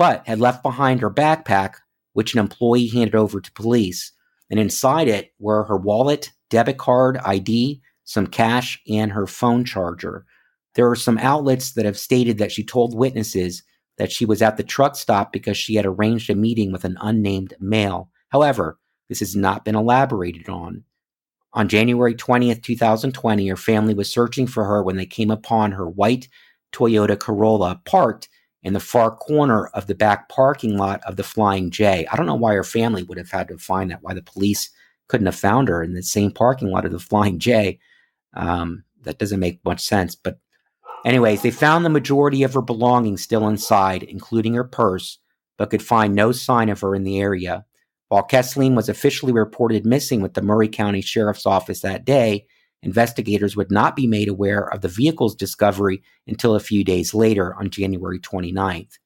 but 0.01 0.25
had 0.25 0.39
left 0.39 0.63
behind 0.63 0.99
her 0.99 1.11
backpack, 1.11 1.75
which 2.13 2.33
an 2.33 2.39
employee 2.39 2.87
handed 2.87 3.13
over 3.13 3.39
to 3.39 3.51
police. 3.51 4.11
And 4.49 4.59
inside 4.59 5.07
it 5.07 5.31
were 5.37 5.65
her 5.65 5.77
wallet, 5.77 6.31
debit 6.49 6.79
card, 6.79 7.19
ID, 7.19 7.83
some 8.03 8.25
cash, 8.25 8.81
and 8.89 9.11
her 9.11 9.27
phone 9.27 9.63
charger. 9.63 10.25
There 10.73 10.89
are 10.89 10.95
some 10.95 11.19
outlets 11.19 11.73
that 11.73 11.85
have 11.85 11.99
stated 11.99 12.39
that 12.39 12.51
she 12.51 12.63
told 12.63 12.97
witnesses 12.97 13.61
that 13.99 14.11
she 14.11 14.25
was 14.25 14.41
at 14.41 14.57
the 14.57 14.63
truck 14.63 14.95
stop 14.95 15.31
because 15.31 15.55
she 15.55 15.75
had 15.75 15.85
arranged 15.85 16.31
a 16.31 16.35
meeting 16.35 16.71
with 16.71 16.83
an 16.83 16.97
unnamed 16.99 17.53
male. 17.59 18.09
However, 18.29 18.79
this 19.07 19.19
has 19.19 19.35
not 19.35 19.63
been 19.63 19.75
elaborated 19.75 20.49
on. 20.49 20.83
On 21.53 21.67
January 21.67 22.15
20th, 22.15 22.63
2020, 22.63 23.47
her 23.49 23.55
family 23.55 23.93
was 23.93 24.11
searching 24.11 24.47
for 24.47 24.65
her 24.65 24.81
when 24.81 24.95
they 24.95 25.05
came 25.05 25.29
upon 25.29 25.73
her 25.73 25.87
white 25.87 26.27
Toyota 26.73 27.19
Corolla 27.19 27.79
parked 27.85 28.29
in 28.63 28.73
the 28.73 28.79
far 28.79 29.15
corner 29.15 29.67
of 29.67 29.87
the 29.87 29.95
back 29.95 30.29
parking 30.29 30.77
lot 30.77 31.01
of 31.05 31.15
the 31.15 31.23
Flying 31.23 31.71
J. 31.71 32.05
I 32.11 32.15
don't 32.15 32.27
know 32.27 32.35
why 32.35 32.53
her 32.53 32.63
family 32.63 33.03
would 33.03 33.17
have 33.17 33.31
had 33.31 33.47
to 33.47 33.57
find 33.57 33.89
that, 33.91 34.03
why 34.03 34.13
the 34.13 34.21
police 34.21 34.69
couldn't 35.07 35.25
have 35.25 35.35
found 35.35 35.67
her 35.67 35.83
in 35.83 35.93
the 35.93 36.03
same 36.03 36.31
parking 36.31 36.69
lot 36.69 36.85
of 36.85 36.91
the 36.91 36.99
Flying 36.99 37.39
J. 37.39 37.79
Um, 38.33 38.83
that 39.03 39.17
doesn't 39.17 39.39
make 39.39 39.63
much 39.65 39.81
sense. 39.81 40.15
But, 40.15 40.39
anyways, 41.05 41.41
they 41.41 41.51
found 41.51 41.83
the 41.83 41.89
majority 41.89 42.43
of 42.43 42.53
her 42.53 42.61
belongings 42.61 43.23
still 43.23 43.47
inside, 43.47 44.03
including 44.03 44.53
her 44.53 44.63
purse, 44.63 45.17
but 45.57 45.71
could 45.71 45.81
find 45.81 46.13
no 46.13 46.31
sign 46.31 46.69
of 46.69 46.81
her 46.81 46.95
in 46.95 47.03
the 47.03 47.19
area. 47.19 47.65
While 48.09 48.27
Keeslyn 48.27 48.75
was 48.75 48.89
officially 48.89 49.31
reported 49.31 49.85
missing 49.85 50.21
with 50.21 50.33
the 50.33 50.41
Murray 50.41 50.67
County 50.67 51.01
Sheriff's 51.01 51.45
Office 51.45 51.81
that 51.81 52.05
day, 52.05 52.45
Investigators 52.83 53.55
would 53.55 53.71
not 53.71 53.95
be 53.95 54.07
made 54.07 54.27
aware 54.27 54.63
of 54.63 54.81
the 54.81 54.87
vehicle's 54.87 55.35
discovery 55.35 56.01
until 56.27 56.55
a 56.55 56.59
few 56.59 56.83
days 56.83 57.13
later 57.13 57.55
on 57.55 57.69
January 57.69 58.19
29th. 58.19 58.97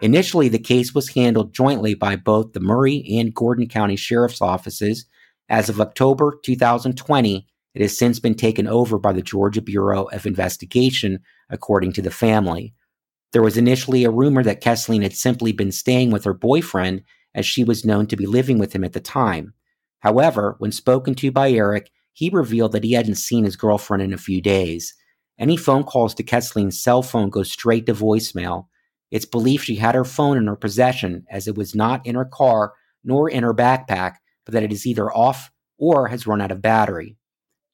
Initially, 0.00 0.48
the 0.48 0.58
case 0.58 0.94
was 0.94 1.10
handled 1.10 1.52
jointly 1.52 1.94
by 1.94 2.16
both 2.16 2.52
the 2.52 2.60
Murray 2.60 3.04
and 3.18 3.34
Gordon 3.34 3.68
County 3.68 3.96
Sheriff's 3.96 4.40
Offices. 4.40 5.06
As 5.48 5.68
of 5.68 5.80
October 5.80 6.38
2020, 6.44 7.46
it 7.74 7.82
has 7.82 7.98
since 7.98 8.18
been 8.18 8.34
taken 8.34 8.66
over 8.66 8.98
by 8.98 9.12
the 9.12 9.22
Georgia 9.22 9.60
Bureau 9.60 10.04
of 10.04 10.26
Investigation, 10.26 11.20
according 11.50 11.92
to 11.94 12.02
the 12.02 12.10
family. 12.10 12.74
There 13.32 13.42
was 13.42 13.56
initially 13.56 14.04
a 14.04 14.10
rumor 14.10 14.42
that 14.42 14.62
Keeslyn 14.62 15.02
had 15.02 15.14
simply 15.14 15.52
been 15.52 15.72
staying 15.72 16.10
with 16.10 16.24
her 16.24 16.34
boyfriend, 16.34 17.02
as 17.34 17.44
she 17.44 17.62
was 17.62 17.84
known 17.84 18.06
to 18.06 18.16
be 18.16 18.26
living 18.26 18.58
with 18.58 18.72
him 18.72 18.84
at 18.84 18.94
the 18.94 19.00
time. 19.00 19.52
However, 20.00 20.56
when 20.58 20.72
spoken 20.72 21.14
to 21.16 21.30
by 21.30 21.50
Eric, 21.50 21.90
he 22.18 22.30
revealed 22.30 22.72
that 22.72 22.82
he 22.82 22.94
hadn't 22.94 23.14
seen 23.14 23.44
his 23.44 23.54
girlfriend 23.54 24.02
in 24.02 24.12
a 24.12 24.18
few 24.18 24.40
days. 24.40 24.92
Any 25.38 25.56
phone 25.56 25.84
calls 25.84 26.16
to 26.16 26.24
Keeslyn's 26.24 26.82
cell 26.82 27.00
phone 27.00 27.30
go 27.30 27.44
straight 27.44 27.86
to 27.86 27.94
voicemail. 27.94 28.66
It's 29.12 29.24
believed 29.24 29.64
she 29.64 29.76
had 29.76 29.94
her 29.94 30.04
phone 30.04 30.36
in 30.36 30.48
her 30.48 30.56
possession 30.56 31.24
as 31.30 31.46
it 31.46 31.56
was 31.56 31.76
not 31.76 32.04
in 32.04 32.16
her 32.16 32.24
car 32.24 32.72
nor 33.04 33.30
in 33.30 33.44
her 33.44 33.54
backpack, 33.54 34.16
but 34.44 34.52
that 34.52 34.64
it 34.64 34.72
is 34.72 34.84
either 34.84 35.12
off 35.12 35.52
or 35.78 36.08
has 36.08 36.26
run 36.26 36.40
out 36.40 36.50
of 36.50 36.60
battery. 36.60 37.16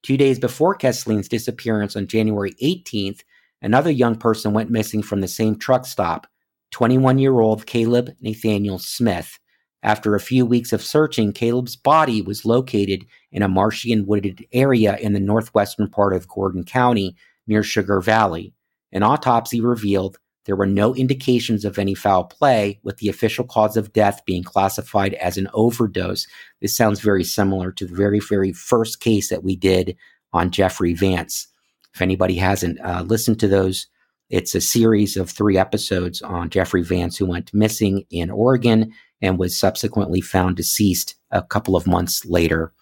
Two 0.02 0.18
days 0.18 0.38
before 0.38 0.76
Keeslyn's 0.76 1.26
disappearance 1.26 1.96
on 1.96 2.06
January 2.06 2.52
18th, 2.62 3.20
another 3.62 3.90
young 3.90 4.14
person 4.14 4.52
went 4.52 4.68
missing 4.68 5.02
from 5.02 5.22
the 5.22 5.26
same 5.26 5.58
truck 5.58 5.86
stop 5.86 6.26
21 6.72 7.18
year 7.18 7.40
old 7.40 7.64
Caleb 7.64 8.10
Nathaniel 8.20 8.78
Smith. 8.78 9.38
After 9.84 10.14
a 10.14 10.20
few 10.20 10.46
weeks 10.46 10.72
of 10.72 10.82
searching, 10.82 11.34
Caleb's 11.34 11.76
body 11.76 12.22
was 12.22 12.46
located 12.46 13.04
in 13.30 13.42
a 13.42 13.48
marshy 13.48 13.92
and 13.92 14.06
wooded 14.06 14.46
area 14.50 14.96
in 14.96 15.12
the 15.12 15.20
northwestern 15.20 15.90
part 15.90 16.14
of 16.14 16.26
Gordon 16.26 16.64
County 16.64 17.14
near 17.46 17.62
Sugar 17.62 18.00
Valley. 18.00 18.54
An 18.92 19.02
autopsy 19.02 19.60
revealed 19.60 20.18
there 20.46 20.56
were 20.56 20.66
no 20.66 20.94
indications 20.94 21.66
of 21.66 21.78
any 21.78 21.94
foul 21.94 22.24
play, 22.24 22.80
with 22.82 22.96
the 22.96 23.08
official 23.08 23.44
cause 23.44 23.76
of 23.76 23.92
death 23.92 24.22
being 24.24 24.42
classified 24.42 25.14
as 25.14 25.36
an 25.36 25.48
overdose. 25.52 26.26
This 26.62 26.74
sounds 26.74 27.00
very 27.00 27.24
similar 27.24 27.70
to 27.72 27.86
the 27.86 27.94
very, 27.94 28.20
very 28.20 28.52
first 28.52 29.00
case 29.00 29.28
that 29.28 29.44
we 29.44 29.54
did 29.54 29.96
on 30.32 30.50
Jeffrey 30.50 30.94
Vance. 30.94 31.46
If 31.94 32.00
anybody 32.00 32.36
hasn't 32.36 32.80
uh, 32.80 33.02
listened 33.02 33.38
to 33.40 33.48
those, 33.48 33.86
it's 34.30 34.54
a 34.54 34.60
series 34.60 35.16
of 35.18 35.30
three 35.30 35.58
episodes 35.58 36.22
on 36.22 36.48
Jeffrey 36.48 36.82
Vance, 36.82 37.16
who 37.18 37.26
went 37.26 37.52
missing 37.52 38.04
in 38.10 38.30
Oregon 38.30 38.92
and 39.24 39.38
was 39.38 39.56
subsequently 39.56 40.20
found 40.20 40.56
deceased 40.56 41.14
a 41.30 41.42
couple 41.42 41.76
of 41.76 41.86
months 41.86 42.24
later. 42.24 42.72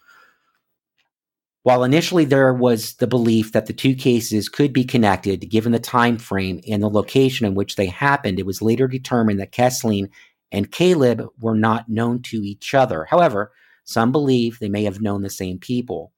While 1.63 1.85
initially 1.85 2.25
there 2.25 2.53
was 2.53 2.95
the 2.95 3.07
belief 3.07 3.53
that 3.53 3.67
the 3.67 3.73
two 3.73 3.95
cases 3.95 4.49
could 4.49 4.73
be 4.73 4.85
connected 4.85 5.49
given 5.49 5.71
the 5.71 5.79
time 5.79 6.19
frame 6.19 6.61
and 6.69 6.83
the 6.83 6.91
location 6.91 7.47
in 7.47 7.55
which 7.55 7.77
they 7.77 7.87
happened, 7.87 8.41
it 8.41 8.47
was 8.47 8.61
later 8.61 8.89
determined 8.89 9.39
that 9.39 9.53
Keeslyn 9.53 10.09
and 10.51 10.73
Caleb 10.73 11.29
were 11.41 11.55
not 11.55 11.89
known 11.89 12.21
to 12.23 12.39
each 12.39 12.75
other. 12.75 13.05
However, 13.05 13.53
some 13.85 14.11
believe 14.11 14.59
they 14.59 14.69
may 14.69 14.83
have 14.83 15.01
known 15.01 15.23
the 15.23 15.31
same 15.31 15.59
people. 15.59 16.13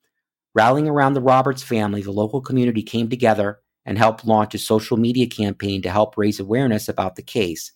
Rallying 0.55 0.87
around 0.87 1.13
the 1.13 1.21
Roberts 1.21 1.61
family, 1.61 2.01
the 2.01 2.11
local 2.11 2.41
community 2.41 2.81
came 2.81 3.09
together 3.09 3.59
and 3.85 3.99
helped 3.99 4.25
launch 4.25 4.55
a 4.55 4.57
social 4.57 4.97
media 4.97 5.27
campaign 5.27 5.83
to 5.83 5.91
help 5.91 6.17
raise 6.17 6.39
awareness 6.39 6.89
about 6.89 7.15
the 7.15 7.21
case. 7.21 7.71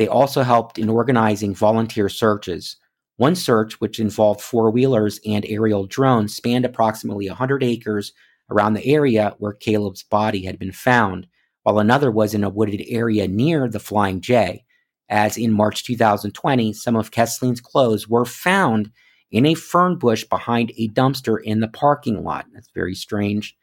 They 0.00 0.08
also 0.08 0.44
helped 0.44 0.78
in 0.78 0.88
organizing 0.88 1.54
volunteer 1.54 2.08
searches. 2.08 2.78
One 3.18 3.36
search, 3.36 3.82
which 3.82 4.00
involved 4.00 4.40
four 4.40 4.70
wheelers 4.70 5.20
and 5.26 5.44
aerial 5.46 5.84
drones, 5.84 6.34
spanned 6.34 6.64
approximately 6.64 7.28
100 7.28 7.62
acres 7.62 8.14
around 8.50 8.72
the 8.72 8.86
area 8.86 9.34
where 9.36 9.52
Caleb's 9.52 10.02
body 10.02 10.46
had 10.46 10.58
been 10.58 10.72
found, 10.72 11.26
while 11.64 11.78
another 11.78 12.10
was 12.10 12.32
in 12.32 12.44
a 12.44 12.48
wooded 12.48 12.82
area 12.88 13.28
near 13.28 13.68
the 13.68 13.78
Flying 13.78 14.22
J. 14.22 14.64
As 15.10 15.36
in 15.36 15.52
March 15.52 15.84
2020, 15.84 16.72
some 16.72 16.96
of 16.96 17.10
Keeslyn's 17.10 17.60
clothes 17.60 18.08
were 18.08 18.24
found 18.24 18.90
in 19.30 19.44
a 19.44 19.52
fern 19.52 19.98
bush 19.98 20.24
behind 20.24 20.72
a 20.78 20.88
dumpster 20.88 21.36
in 21.42 21.60
the 21.60 21.68
parking 21.68 22.24
lot. 22.24 22.46
That's 22.54 22.70
very 22.74 22.94
strange. 22.94 23.54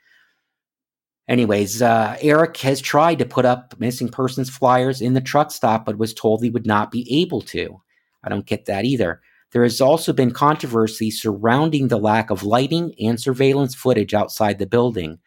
Anyways, 1.27 1.81
uh, 1.81 2.15
Eric 2.21 2.57
has 2.57 2.79
tried 2.79 3.19
to 3.19 3.25
put 3.25 3.45
up 3.45 3.75
missing 3.79 4.07
persons 4.07 4.49
flyers 4.49 5.01
in 5.01 5.13
the 5.13 5.21
truck 5.21 5.51
stop, 5.51 5.85
but 5.85 5.97
was 5.97 6.13
told 6.13 6.41
he 6.41 6.49
would 6.49 6.65
not 6.65 6.89
be 6.89 7.21
able 7.21 7.41
to. 7.41 7.81
I 8.23 8.29
don't 8.29 8.45
get 8.45 8.65
that 8.65 8.85
either. 8.85 9.21
There 9.51 9.63
has 9.63 9.81
also 9.81 10.13
been 10.13 10.31
controversy 10.31 11.11
surrounding 11.11 11.87
the 11.87 11.97
lack 11.97 12.29
of 12.29 12.43
lighting 12.43 12.93
and 12.99 13.19
surveillance 13.19 13.75
footage 13.75 14.13
outside 14.13 14.59
the 14.59 14.65
building. 14.65 15.19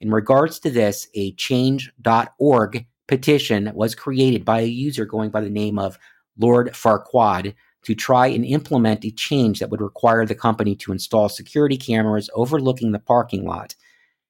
In 0.00 0.10
regards 0.10 0.58
to 0.60 0.70
this, 0.70 1.08
a 1.14 1.32
change.org 1.32 2.86
petition 3.08 3.72
was 3.74 3.94
created 3.94 4.44
by 4.44 4.60
a 4.60 4.66
user 4.66 5.04
going 5.04 5.30
by 5.30 5.40
the 5.40 5.50
name 5.50 5.78
of 5.78 5.98
Lord 6.38 6.68
Farquaad 6.68 7.54
to 7.82 7.94
try 7.94 8.26
and 8.26 8.44
implement 8.44 9.04
a 9.04 9.10
change 9.10 9.58
that 9.58 9.70
would 9.70 9.80
require 9.80 10.26
the 10.26 10.34
company 10.34 10.76
to 10.76 10.92
install 10.92 11.28
security 11.28 11.76
cameras 11.76 12.30
overlooking 12.34 12.92
the 12.92 12.98
parking 12.98 13.44
lot. 13.44 13.74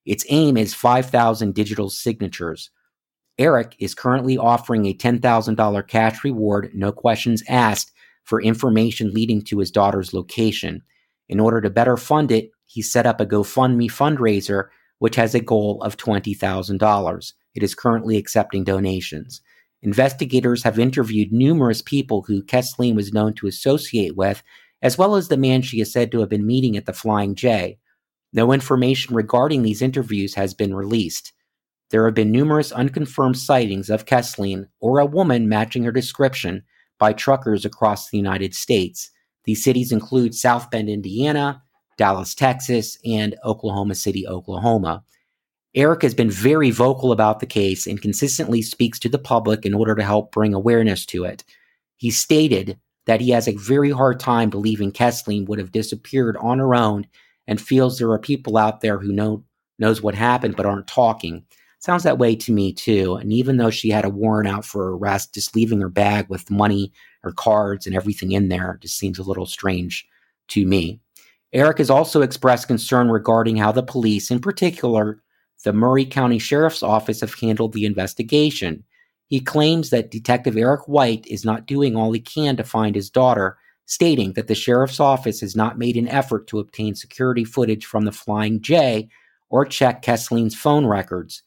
Its 0.08 0.24
aim 0.30 0.56
is 0.56 0.72
5,000 0.72 1.54
digital 1.54 1.90
signatures. 1.90 2.70
Eric 3.38 3.76
is 3.78 3.94
currently 3.94 4.38
offering 4.38 4.86
a 4.86 4.94
$10,000 4.94 5.86
cash 5.86 6.24
reward, 6.24 6.70
no 6.72 6.90
questions 6.90 7.42
asked, 7.46 7.92
for 8.24 8.40
information 8.40 9.12
leading 9.12 9.42
to 9.42 9.58
his 9.58 9.70
daughter's 9.70 10.14
location. 10.14 10.80
In 11.28 11.38
order 11.38 11.60
to 11.60 11.68
better 11.68 11.98
fund 11.98 12.32
it, 12.32 12.50
he 12.64 12.80
set 12.80 13.04
up 13.04 13.20
a 13.20 13.26
GoFundMe 13.26 13.90
fundraiser, 13.90 14.68
which 14.98 15.16
has 15.16 15.34
a 15.34 15.40
goal 15.40 15.82
of 15.82 15.98
$20,000. 15.98 17.32
It 17.54 17.62
is 17.62 17.74
currently 17.74 18.16
accepting 18.16 18.64
donations. 18.64 19.42
Investigators 19.82 20.62
have 20.62 20.78
interviewed 20.78 21.32
numerous 21.32 21.82
people 21.82 22.22
who 22.22 22.42
Keeslyn 22.42 22.96
was 22.96 23.12
known 23.12 23.34
to 23.34 23.46
associate 23.46 24.16
with, 24.16 24.42
as 24.80 24.96
well 24.96 25.16
as 25.16 25.28
the 25.28 25.36
man 25.36 25.60
she 25.60 25.82
is 25.82 25.92
said 25.92 26.10
to 26.12 26.20
have 26.20 26.30
been 26.30 26.46
meeting 26.46 26.78
at 26.78 26.86
the 26.86 26.94
Flying 26.94 27.34
J. 27.34 27.78
No 28.32 28.52
information 28.52 29.14
regarding 29.14 29.62
these 29.62 29.82
interviews 29.82 30.34
has 30.34 30.54
been 30.54 30.74
released. 30.74 31.32
There 31.90 32.04
have 32.04 32.14
been 32.14 32.30
numerous 32.30 32.70
unconfirmed 32.72 33.38
sightings 33.38 33.88
of 33.88 34.04
Keeslyn 34.04 34.68
or 34.80 34.98
a 34.98 35.06
woman 35.06 35.48
matching 35.48 35.84
her 35.84 35.92
description 35.92 36.62
by 36.98 37.12
truckers 37.12 37.64
across 37.64 38.10
the 38.10 38.18
United 38.18 38.54
States. 38.54 39.10
These 39.44 39.64
cities 39.64 39.92
include 39.92 40.34
South 40.34 40.70
Bend, 40.70 40.90
Indiana, 40.90 41.62
Dallas, 41.96 42.34
Texas, 42.34 42.98
and 43.04 43.34
Oklahoma 43.44 43.94
City, 43.94 44.26
Oklahoma. 44.26 45.02
Eric 45.74 46.02
has 46.02 46.14
been 46.14 46.30
very 46.30 46.70
vocal 46.70 47.12
about 47.12 47.40
the 47.40 47.46
case 47.46 47.86
and 47.86 48.02
consistently 48.02 48.60
speaks 48.62 48.98
to 48.98 49.08
the 49.08 49.18
public 49.18 49.64
in 49.64 49.74
order 49.74 49.94
to 49.94 50.02
help 50.02 50.32
bring 50.32 50.52
awareness 50.52 51.06
to 51.06 51.24
it. 51.24 51.44
He 51.96 52.10
stated 52.10 52.78
that 53.06 53.20
he 53.20 53.30
has 53.30 53.48
a 53.48 53.56
very 53.56 53.90
hard 53.90 54.20
time 54.20 54.50
believing 54.50 54.92
Keeslyn 54.92 55.46
would 55.46 55.58
have 55.58 55.72
disappeared 55.72 56.36
on 56.38 56.58
her 56.58 56.74
own 56.74 57.06
and 57.48 57.60
feels 57.60 57.98
there 57.98 58.12
are 58.12 58.18
people 58.18 58.56
out 58.56 58.80
there 58.82 58.98
who 58.98 59.10
know 59.10 59.42
knows 59.80 60.02
what 60.02 60.14
happened 60.14 60.54
but 60.54 60.66
aren't 60.66 60.86
talking. 60.86 61.44
Sounds 61.80 62.02
that 62.02 62.18
way 62.18 62.36
to 62.36 62.52
me 62.52 62.72
too. 62.72 63.14
And 63.14 63.32
even 63.32 63.56
though 63.56 63.70
she 63.70 63.88
had 63.88 64.04
a 64.04 64.10
warrant 64.10 64.48
out 64.48 64.64
for 64.64 64.96
arrest, 64.96 65.34
just 65.34 65.54
leaving 65.56 65.80
her 65.80 65.88
bag 65.88 66.28
with 66.28 66.50
money, 66.50 66.92
her 67.22 67.32
cards, 67.32 67.86
and 67.86 67.94
everything 67.94 68.32
in 68.32 68.48
there 68.48 68.78
just 68.82 68.98
seems 68.98 69.18
a 69.18 69.22
little 69.22 69.46
strange 69.46 70.06
to 70.48 70.66
me. 70.66 71.00
Eric 71.52 71.78
has 71.78 71.90
also 71.90 72.20
expressed 72.20 72.68
concern 72.68 73.08
regarding 73.08 73.56
how 73.56 73.72
the 73.72 73.82
police, 73.82 74.30
in 74.30 74.40
particular 74.40 75.22
the 75.64 75.72
Murray 75.72 76.04
County 76.04 76.38
Sheriff's 76.38 76.82
Office, 76.82 77.20
have 77.20 77.34
handled 77.34 77.72
the 77.72 77.86
investigation. 77.86 78.84
He 79.28 79.40
claims 79.40 79.90
that 79.90 80.10
Detective 80.10 80.56
Eric 80.56 80.88
White 80.88 81.26
is 81.26 81.44
not 81.44 81.66
doing 81.66 81.96
all 81.96 82.12
he 82.12 82.20
can 82.20 82.56
to 82.56 82.64
find 82.64 82.94
his 82.94 83.10
daughter, 83.10 83.56
stating 83.88 84.34
that 84.34 84.48
the 84.48 84.54
sheriff's 84.54 85.00
office 85.00 85.40
has 85.40 85.56
not 85.56 85.78
made 85.78 85.96
an 85.96 86.06
effort 86.08 86.46
to 86.46 86.58
obtain 86.58 86.94
security 86.94 87.42
footage 87.42 87.86
from 87.86 88.04
the 88.04 88.12
Flying 88.12 88.60
J 88.60 89.08
or 89.48 89.64
check 89.64 90.02
Keeslyn's 90.02 90.54
phone 90.54 90.84
records. 90.84 91.42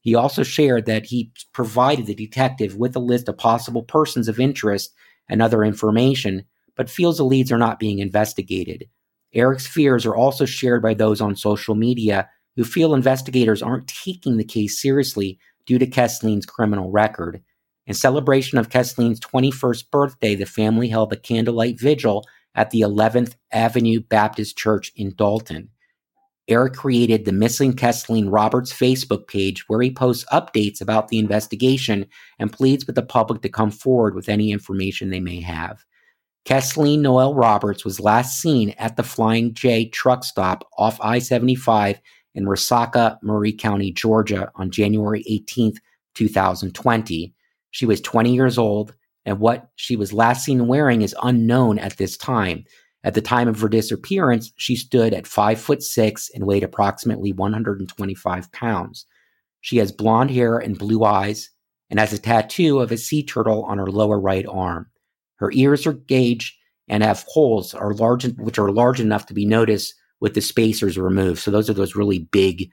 He 0.00 0.14
also 0.14 0.42
shared 0.42 0.86
that 0.86 1.04
he 1.04 1.30
provided 1.52 2.06
the 2.06 2.14
detective 2.14 2.76
with 2.76 2.96
a 2.96 2.98
list 2.98 3.28
of 3.28 3.36
possible 3.36 3.82
persons 3.82 4.26
of 4.26 4.40
interest 4.40 4.94
and 5.28 5.42
other 5.42 5.62
information, 5.62 6.44
but 6.76 6.88
feels 6.88 7.18
the 7.18 7.24
leads 7.24 7.52
are 7.52 7.58
not 7.58 7.78
being 7.78 7.98
investigated. 7.98 8.88
Eric's 9.34 9.66
fears 9.66 10.06
are 10.06 10.16
also 10.16 10.46
shared 10.46 10.80
by 10.80 10.94
those 10.94 11.20
on 11.20 11.36
social 11.36 11.74
media 11.74 12.26
who 12.56 12.64
feel 12.64 12.94
investigators 12.94 13.62
aren't 13.62 13.86
taking 13.86 14.38
the 14.38 14.44
case 14.44 14.80
seriously 14.80 15.38
due 15.66 15.78
to 15.78 15.86
Keeslyn's 15.86 16.46
criminal 16.46 16.90
record. 16.90 17.42
In 17.86 17.94
celebration 17.94 18.58
of 18.58 18.68
Keeslyn's 18.68 19.20
21st 19.20 19.90
birthday, 19.90 20.34
the 20.34 20.46
family 20.46 20.88
held 20.88 21.12
a 21.12 21.16
candlelight 21.16 21.80
vigil 21.80 22.24
at 22.54 22.70
the 22.70 22.80
11th 22.80 23.34
Avenue 23.50 24.00
Baptist 24.00 24.56
Church 24.56 24.92
in 24.94 25.14
Dalton. 25.16 25.68
Eric 26.48 26.74
created 26.74 27.24
the 27.24 27.32
Missing 27.32 27.74
Keeslyn 27.74 28.28
Roberts 28.30 28.72
Facebook 28.72 29.26
page 29.26 29.68
where 29.68 29.80
he 29.80 29.92
posts 29.92 30.24
updates 30.32 30.80
about 30.80 31.08
the 31.08 31.18
investigation 31.18 32.06
and 32.38 32.52
pleads 32.52 32.86
with 32.86 32.96
the 32.96 33.02
public 33.02 33.42
to 33.42 33.48
come 33.48 33.70
forward 33.70 34.14
with 34.14 34.28
any 34.28 34.50
information 34.50 35.10
they 35.10 35.20
may 35.20 35.40
have. 35.40 35.84
Keeslyn 36.44 36.98
Noel 37.00 37.34
Roberts 37.34 37.84
was 37.84 38.00
last 38.00 38.40
seen 38.40 38.70
at 38.78 38.96
the 38.96 39.04
Flying 39.04 39.54
J 39.54 39.88
truck 39.88 40.24
stop 40.24 40.68
off 40.76 41.00
I 41.00 41.20
75 41.20 42.00
in 42.34 42.46
Resaca, 42.46 43.18
Murray 43.22 43.52
County, 43.52 43.92
Georgia 43.92 44.50
on 44.56 44.70
January 44.70 45.22
18, 45.28 45.74
2020. 46.14 47.34
She 47.72 47.86
was 47.86 48.00
20 48.00 48.32
years 48.32 48.56
old, 48.56 48.94
and 49.24 49.40
what 49.40 49.70
she 49.76 49.96
was 49.96 50.12
last 50.12 50.44
seen 50.44 50.68
wearing 50.68 51.02
is 51.02 51.16
unknown 51.22 51.78
at 51.78 51.96
this 51.96 52.16
time. 52.16 52.64
At 53.04 53.14
the 53.14 53.20
time 53.20 53.48
of 53.48 53.60
her 53.60 53.68
disappearance, 53.68 54.52
she 54.56 54.76
stood 54.76 55.12
at 55.12 55.26
five 55.26 55.60
foot 55.60 55.82
six 55.82 56.30
and 56.34 56.46
weighed 56.46 56.62
approximately 56.62 57.32
125 57.32 58.52
pounds. 58.52 59.06
She 59.60 59.78
has 59.78 59.90
blonde 59.90 60.30
hair 60.30 60.58
and 60.58 60.78
blue 60.78 61.04
eyes 61.04 61.50
and 61.90 61.98
has 61.98 62.12
a 62.12 62.18
tattoo 62.18 62.80
of 62.80 62.92
a 62.92 62.96
sea 62.96 63.24
turtle 63.24 63.64
on 63.64 63.78
her 63.78 63.88
lower 63.88 64.20
right 64.20 64.46
arm. 64.46 64.86
Her 65.36 65.50
ears 65.52 65.86
are 65.86 65.94
gauged 65.94 66.54
and 66.88 67.02
have 67.02 67.24
holes 67.26 67.74
are 67.74 67.94
large, 67.94 68.24
which 68.38 68.58
are 68.58 68.70
large 68.70 69.00
enough 69.00 69.26
to 69.26 69.34
be 69.34 69.46
noticed 69.46 69.94
with 70.20 70.34
the 70.34 70.40
spacers 70.40 70.96
removed. 70.98 71.40
So 71.40 71.50
those 71.50 71.68
are 71.68 71.74
those 71.74 71.96
really 71.96 72.20
big 72.30 72.70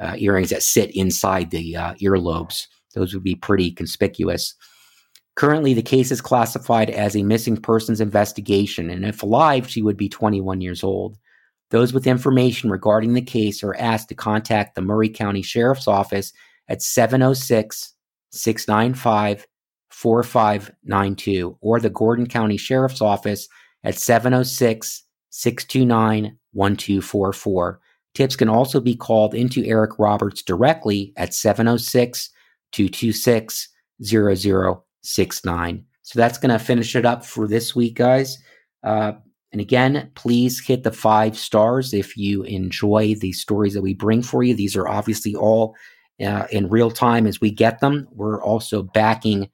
uh, 0.00 0.14
earrings 0.18 0.50
that 0.50 0.62
sit 0.62 0.94
inside 0.94 1.50
the 1.50 1.76
uh, 1.76 1.94
earlobes. 1.94 2.66
Those 2.96 3.14
would 3.14 3.22
be 3.22 3.36
pretty 3.36 3.70
conspicuous. 3.70 4.54
Currently, 5.36 5.74
the 5.74 5.82
case 5.82 6.10
is 6.10 6.22
classified 6.22 6.88
as 6.88 7.14
a 7.14 7.22
missing 7.22 7.58
persons 7.58 8.00
investigation, 8.00 8.88
and 8.88 9.04
if 9.04 9.22
alive, 9.22 9.68
she 9.68 9.82
would 9.82 9.98
be 9.98 10.08
21 10.08 10.62
years 10.62 10.82
old. 10.82 11.18
Those 11.70 11.92
with 11.92 12.06
information 12.06 12.70
regarding 12.70 13.12
the 13.12 13.22
case 13.22 13.62
are 13.62 13.76
asked 13.76 14.08
to 14.08 14.14
contact 14.14 14.74
the 14.74 14.80
Murray 14.80 15.10
County 15.10 15.42
Sheriff's 15.42 15.86
Office 15.86 16.32
at 16.68 16.80
706 16.80 17.92
695 18.30 19.46
4592 19.90 21.58
or 21.60 21.80
the 21.80 21.90
Gordon 21.90 22.26
County 22.26 22.56
Sheriff's 22.56 23.02
Office 23.02 23.48
at 23.84 23.98
706 23.98 25.02
629 25.30 26.38
1244. 26.52 27.80
Tips 28.14 28.36
can 28.36 28.48
also 28.48 28.80
be 28.80 28.96
called 28.96 29.34
into 29.34 29.62
Eric 29.66 29.98
Roberts 29.98 30.42
directly 30.42 31.12
at 31.18 31.34
706 31.34 32.30
226 32.72 33.68
0069. 34.02 35.84
So 36.02 36.18
that's 36.18 36.38
going 36.38 36.56
to 36.56 36.64
finish 36.64 36.94
it 36.94 37.04
up 37.04 37.24
for 37.24 37.48
this 37.48 37.74
week, 37.74 37.96
guys. 37.96 38.38
Uh, 38.84 39.12
and 39.52 39.60
again, 39.60 40.10
please 40.14 40.60
hit 40.60 40.82
the 40.82 40.92
five 40.92 41.36
stars 41.36 41.94
if 41.94 42.16
you 42.16 42.42
enjoy 42.42 43.14
the 43.14 43.32
stories 43.32 43.74
that 43.74 43.82
we 43.82 43.94
bring 43.94 44.22
for 44.22 44.42
you. 44.42 44.54
These 44.54 44.76
are 44.76 44.86
obviously 44.86 45.34
all 45.34 45.74
uh, 46.24 46.46
in 46.50 46.68
real 46.68 46.90
time 46.90 47.26
as 47.26 47.40
we 47.40 47.50
get 47.50 47.80
them. 47.80 48.06
We're 48.12 48.42
also 48.42 48.82
backing 48.82 49.48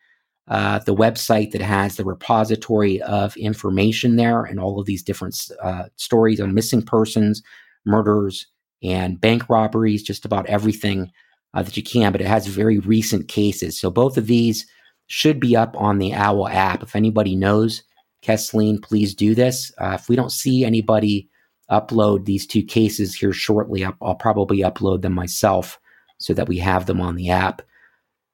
uh, 0.48 0.80
the 0.80 0.94
website 0.94 1.52
that 1.52 1.62
has 1.62 1.96
the 1.96 2.04
repository 2.04 3.00
of 3.02 3.36
information 3.36 4.16
there 4.16 4.44
and 4.44 4.58
all 4.58 4.80
of 4.80 4.86
these 4.86 5.02
different 5.02 5.40
uh, 5.62 5.84
stories 5.96 6.40
on 6.40 6.52
missing 6.52 6.82
persons, 6.82 7.42
murders, 7.86 8.46
and 8.82 9.20
bank 9.20 9.48
robberies, 9.48 10.02
just 10.02 10.24
about 10.24 10.46
everything 10.46 11.10
uh, 11.54 11.62
that 11.62 11.76
you 11.76 11.82
can, 11.82 12.12
but 12.12 12.20
it 12.20 12.26
has 12.26 12.46
very 12.46 12.78
recent 12.78 13.28
cases. 13.28 13.78
So 13.78 13.90
both 13.90 14.16
of 14.16 14.26
these 14.26 14.66
should 15.06 15.40
be 15.40 15.56
up 15.56 15.74
on 15.76 15.98
the 15.98 16.12
OWL 16.14 16.48
app. 16.48 16.82
If 16.82 16.96
anybody 16.96 17.36
knows 17.36 17.82
Keeslyn, 18.22 18.82
please 18.82 19.14
do 19.14 19.34
this. 19.34 19.72
Uh, 19.78 19.96
if 20.00 20.08
we 20.08 20.16
don't 20.16 20.32
see 20.32 20.64
anybody 20.64 21.28
upload 21.70 22.24
these 22.24 22.46
two 22.46 22.62
cases 22.62 23.14
here 23.14 23.32
shortly, 23.32 23.84
I'll, 23.84 23.96
I'll, 24.00 24.14
probably 24.14 24.58
upload 24.58 25.02
them 25.02 25.12
myself 25.12 25.78
so 26.18 26.32
that 26.34 26.48
we 26.48 26.58
have 26.58 26.86
them 26.86 27.00
on 27.00 27.16
the 27.16 27.30
app. 27.30 27.62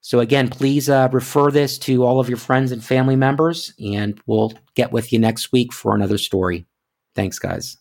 So, 0.01 0.19
again, 0.19 0.47
please 0.47 0.89
uh, 0.89 1.09
refer 1.11 1.51
this 1.51 1.77
to 1.79 2.05
all 2.05 2.19
of 2.19 2.29
your 2.29 2.37
friends 2.37 2.71
and 2.71 2.83
family 2.83 3.17
members, 3.17 3.73
and 3.83 4.19
we'll 4.27 4.53
get 4.75 4.93
with 4.93 5.11
you 5.11 5.19
next 5.19 5.51
week 5.51 5.73
for 5.73 5.93
another 5.93 6.17
story. 6.17 6.65
Thanks, 7.15 7.37
guys. 7.37 7.77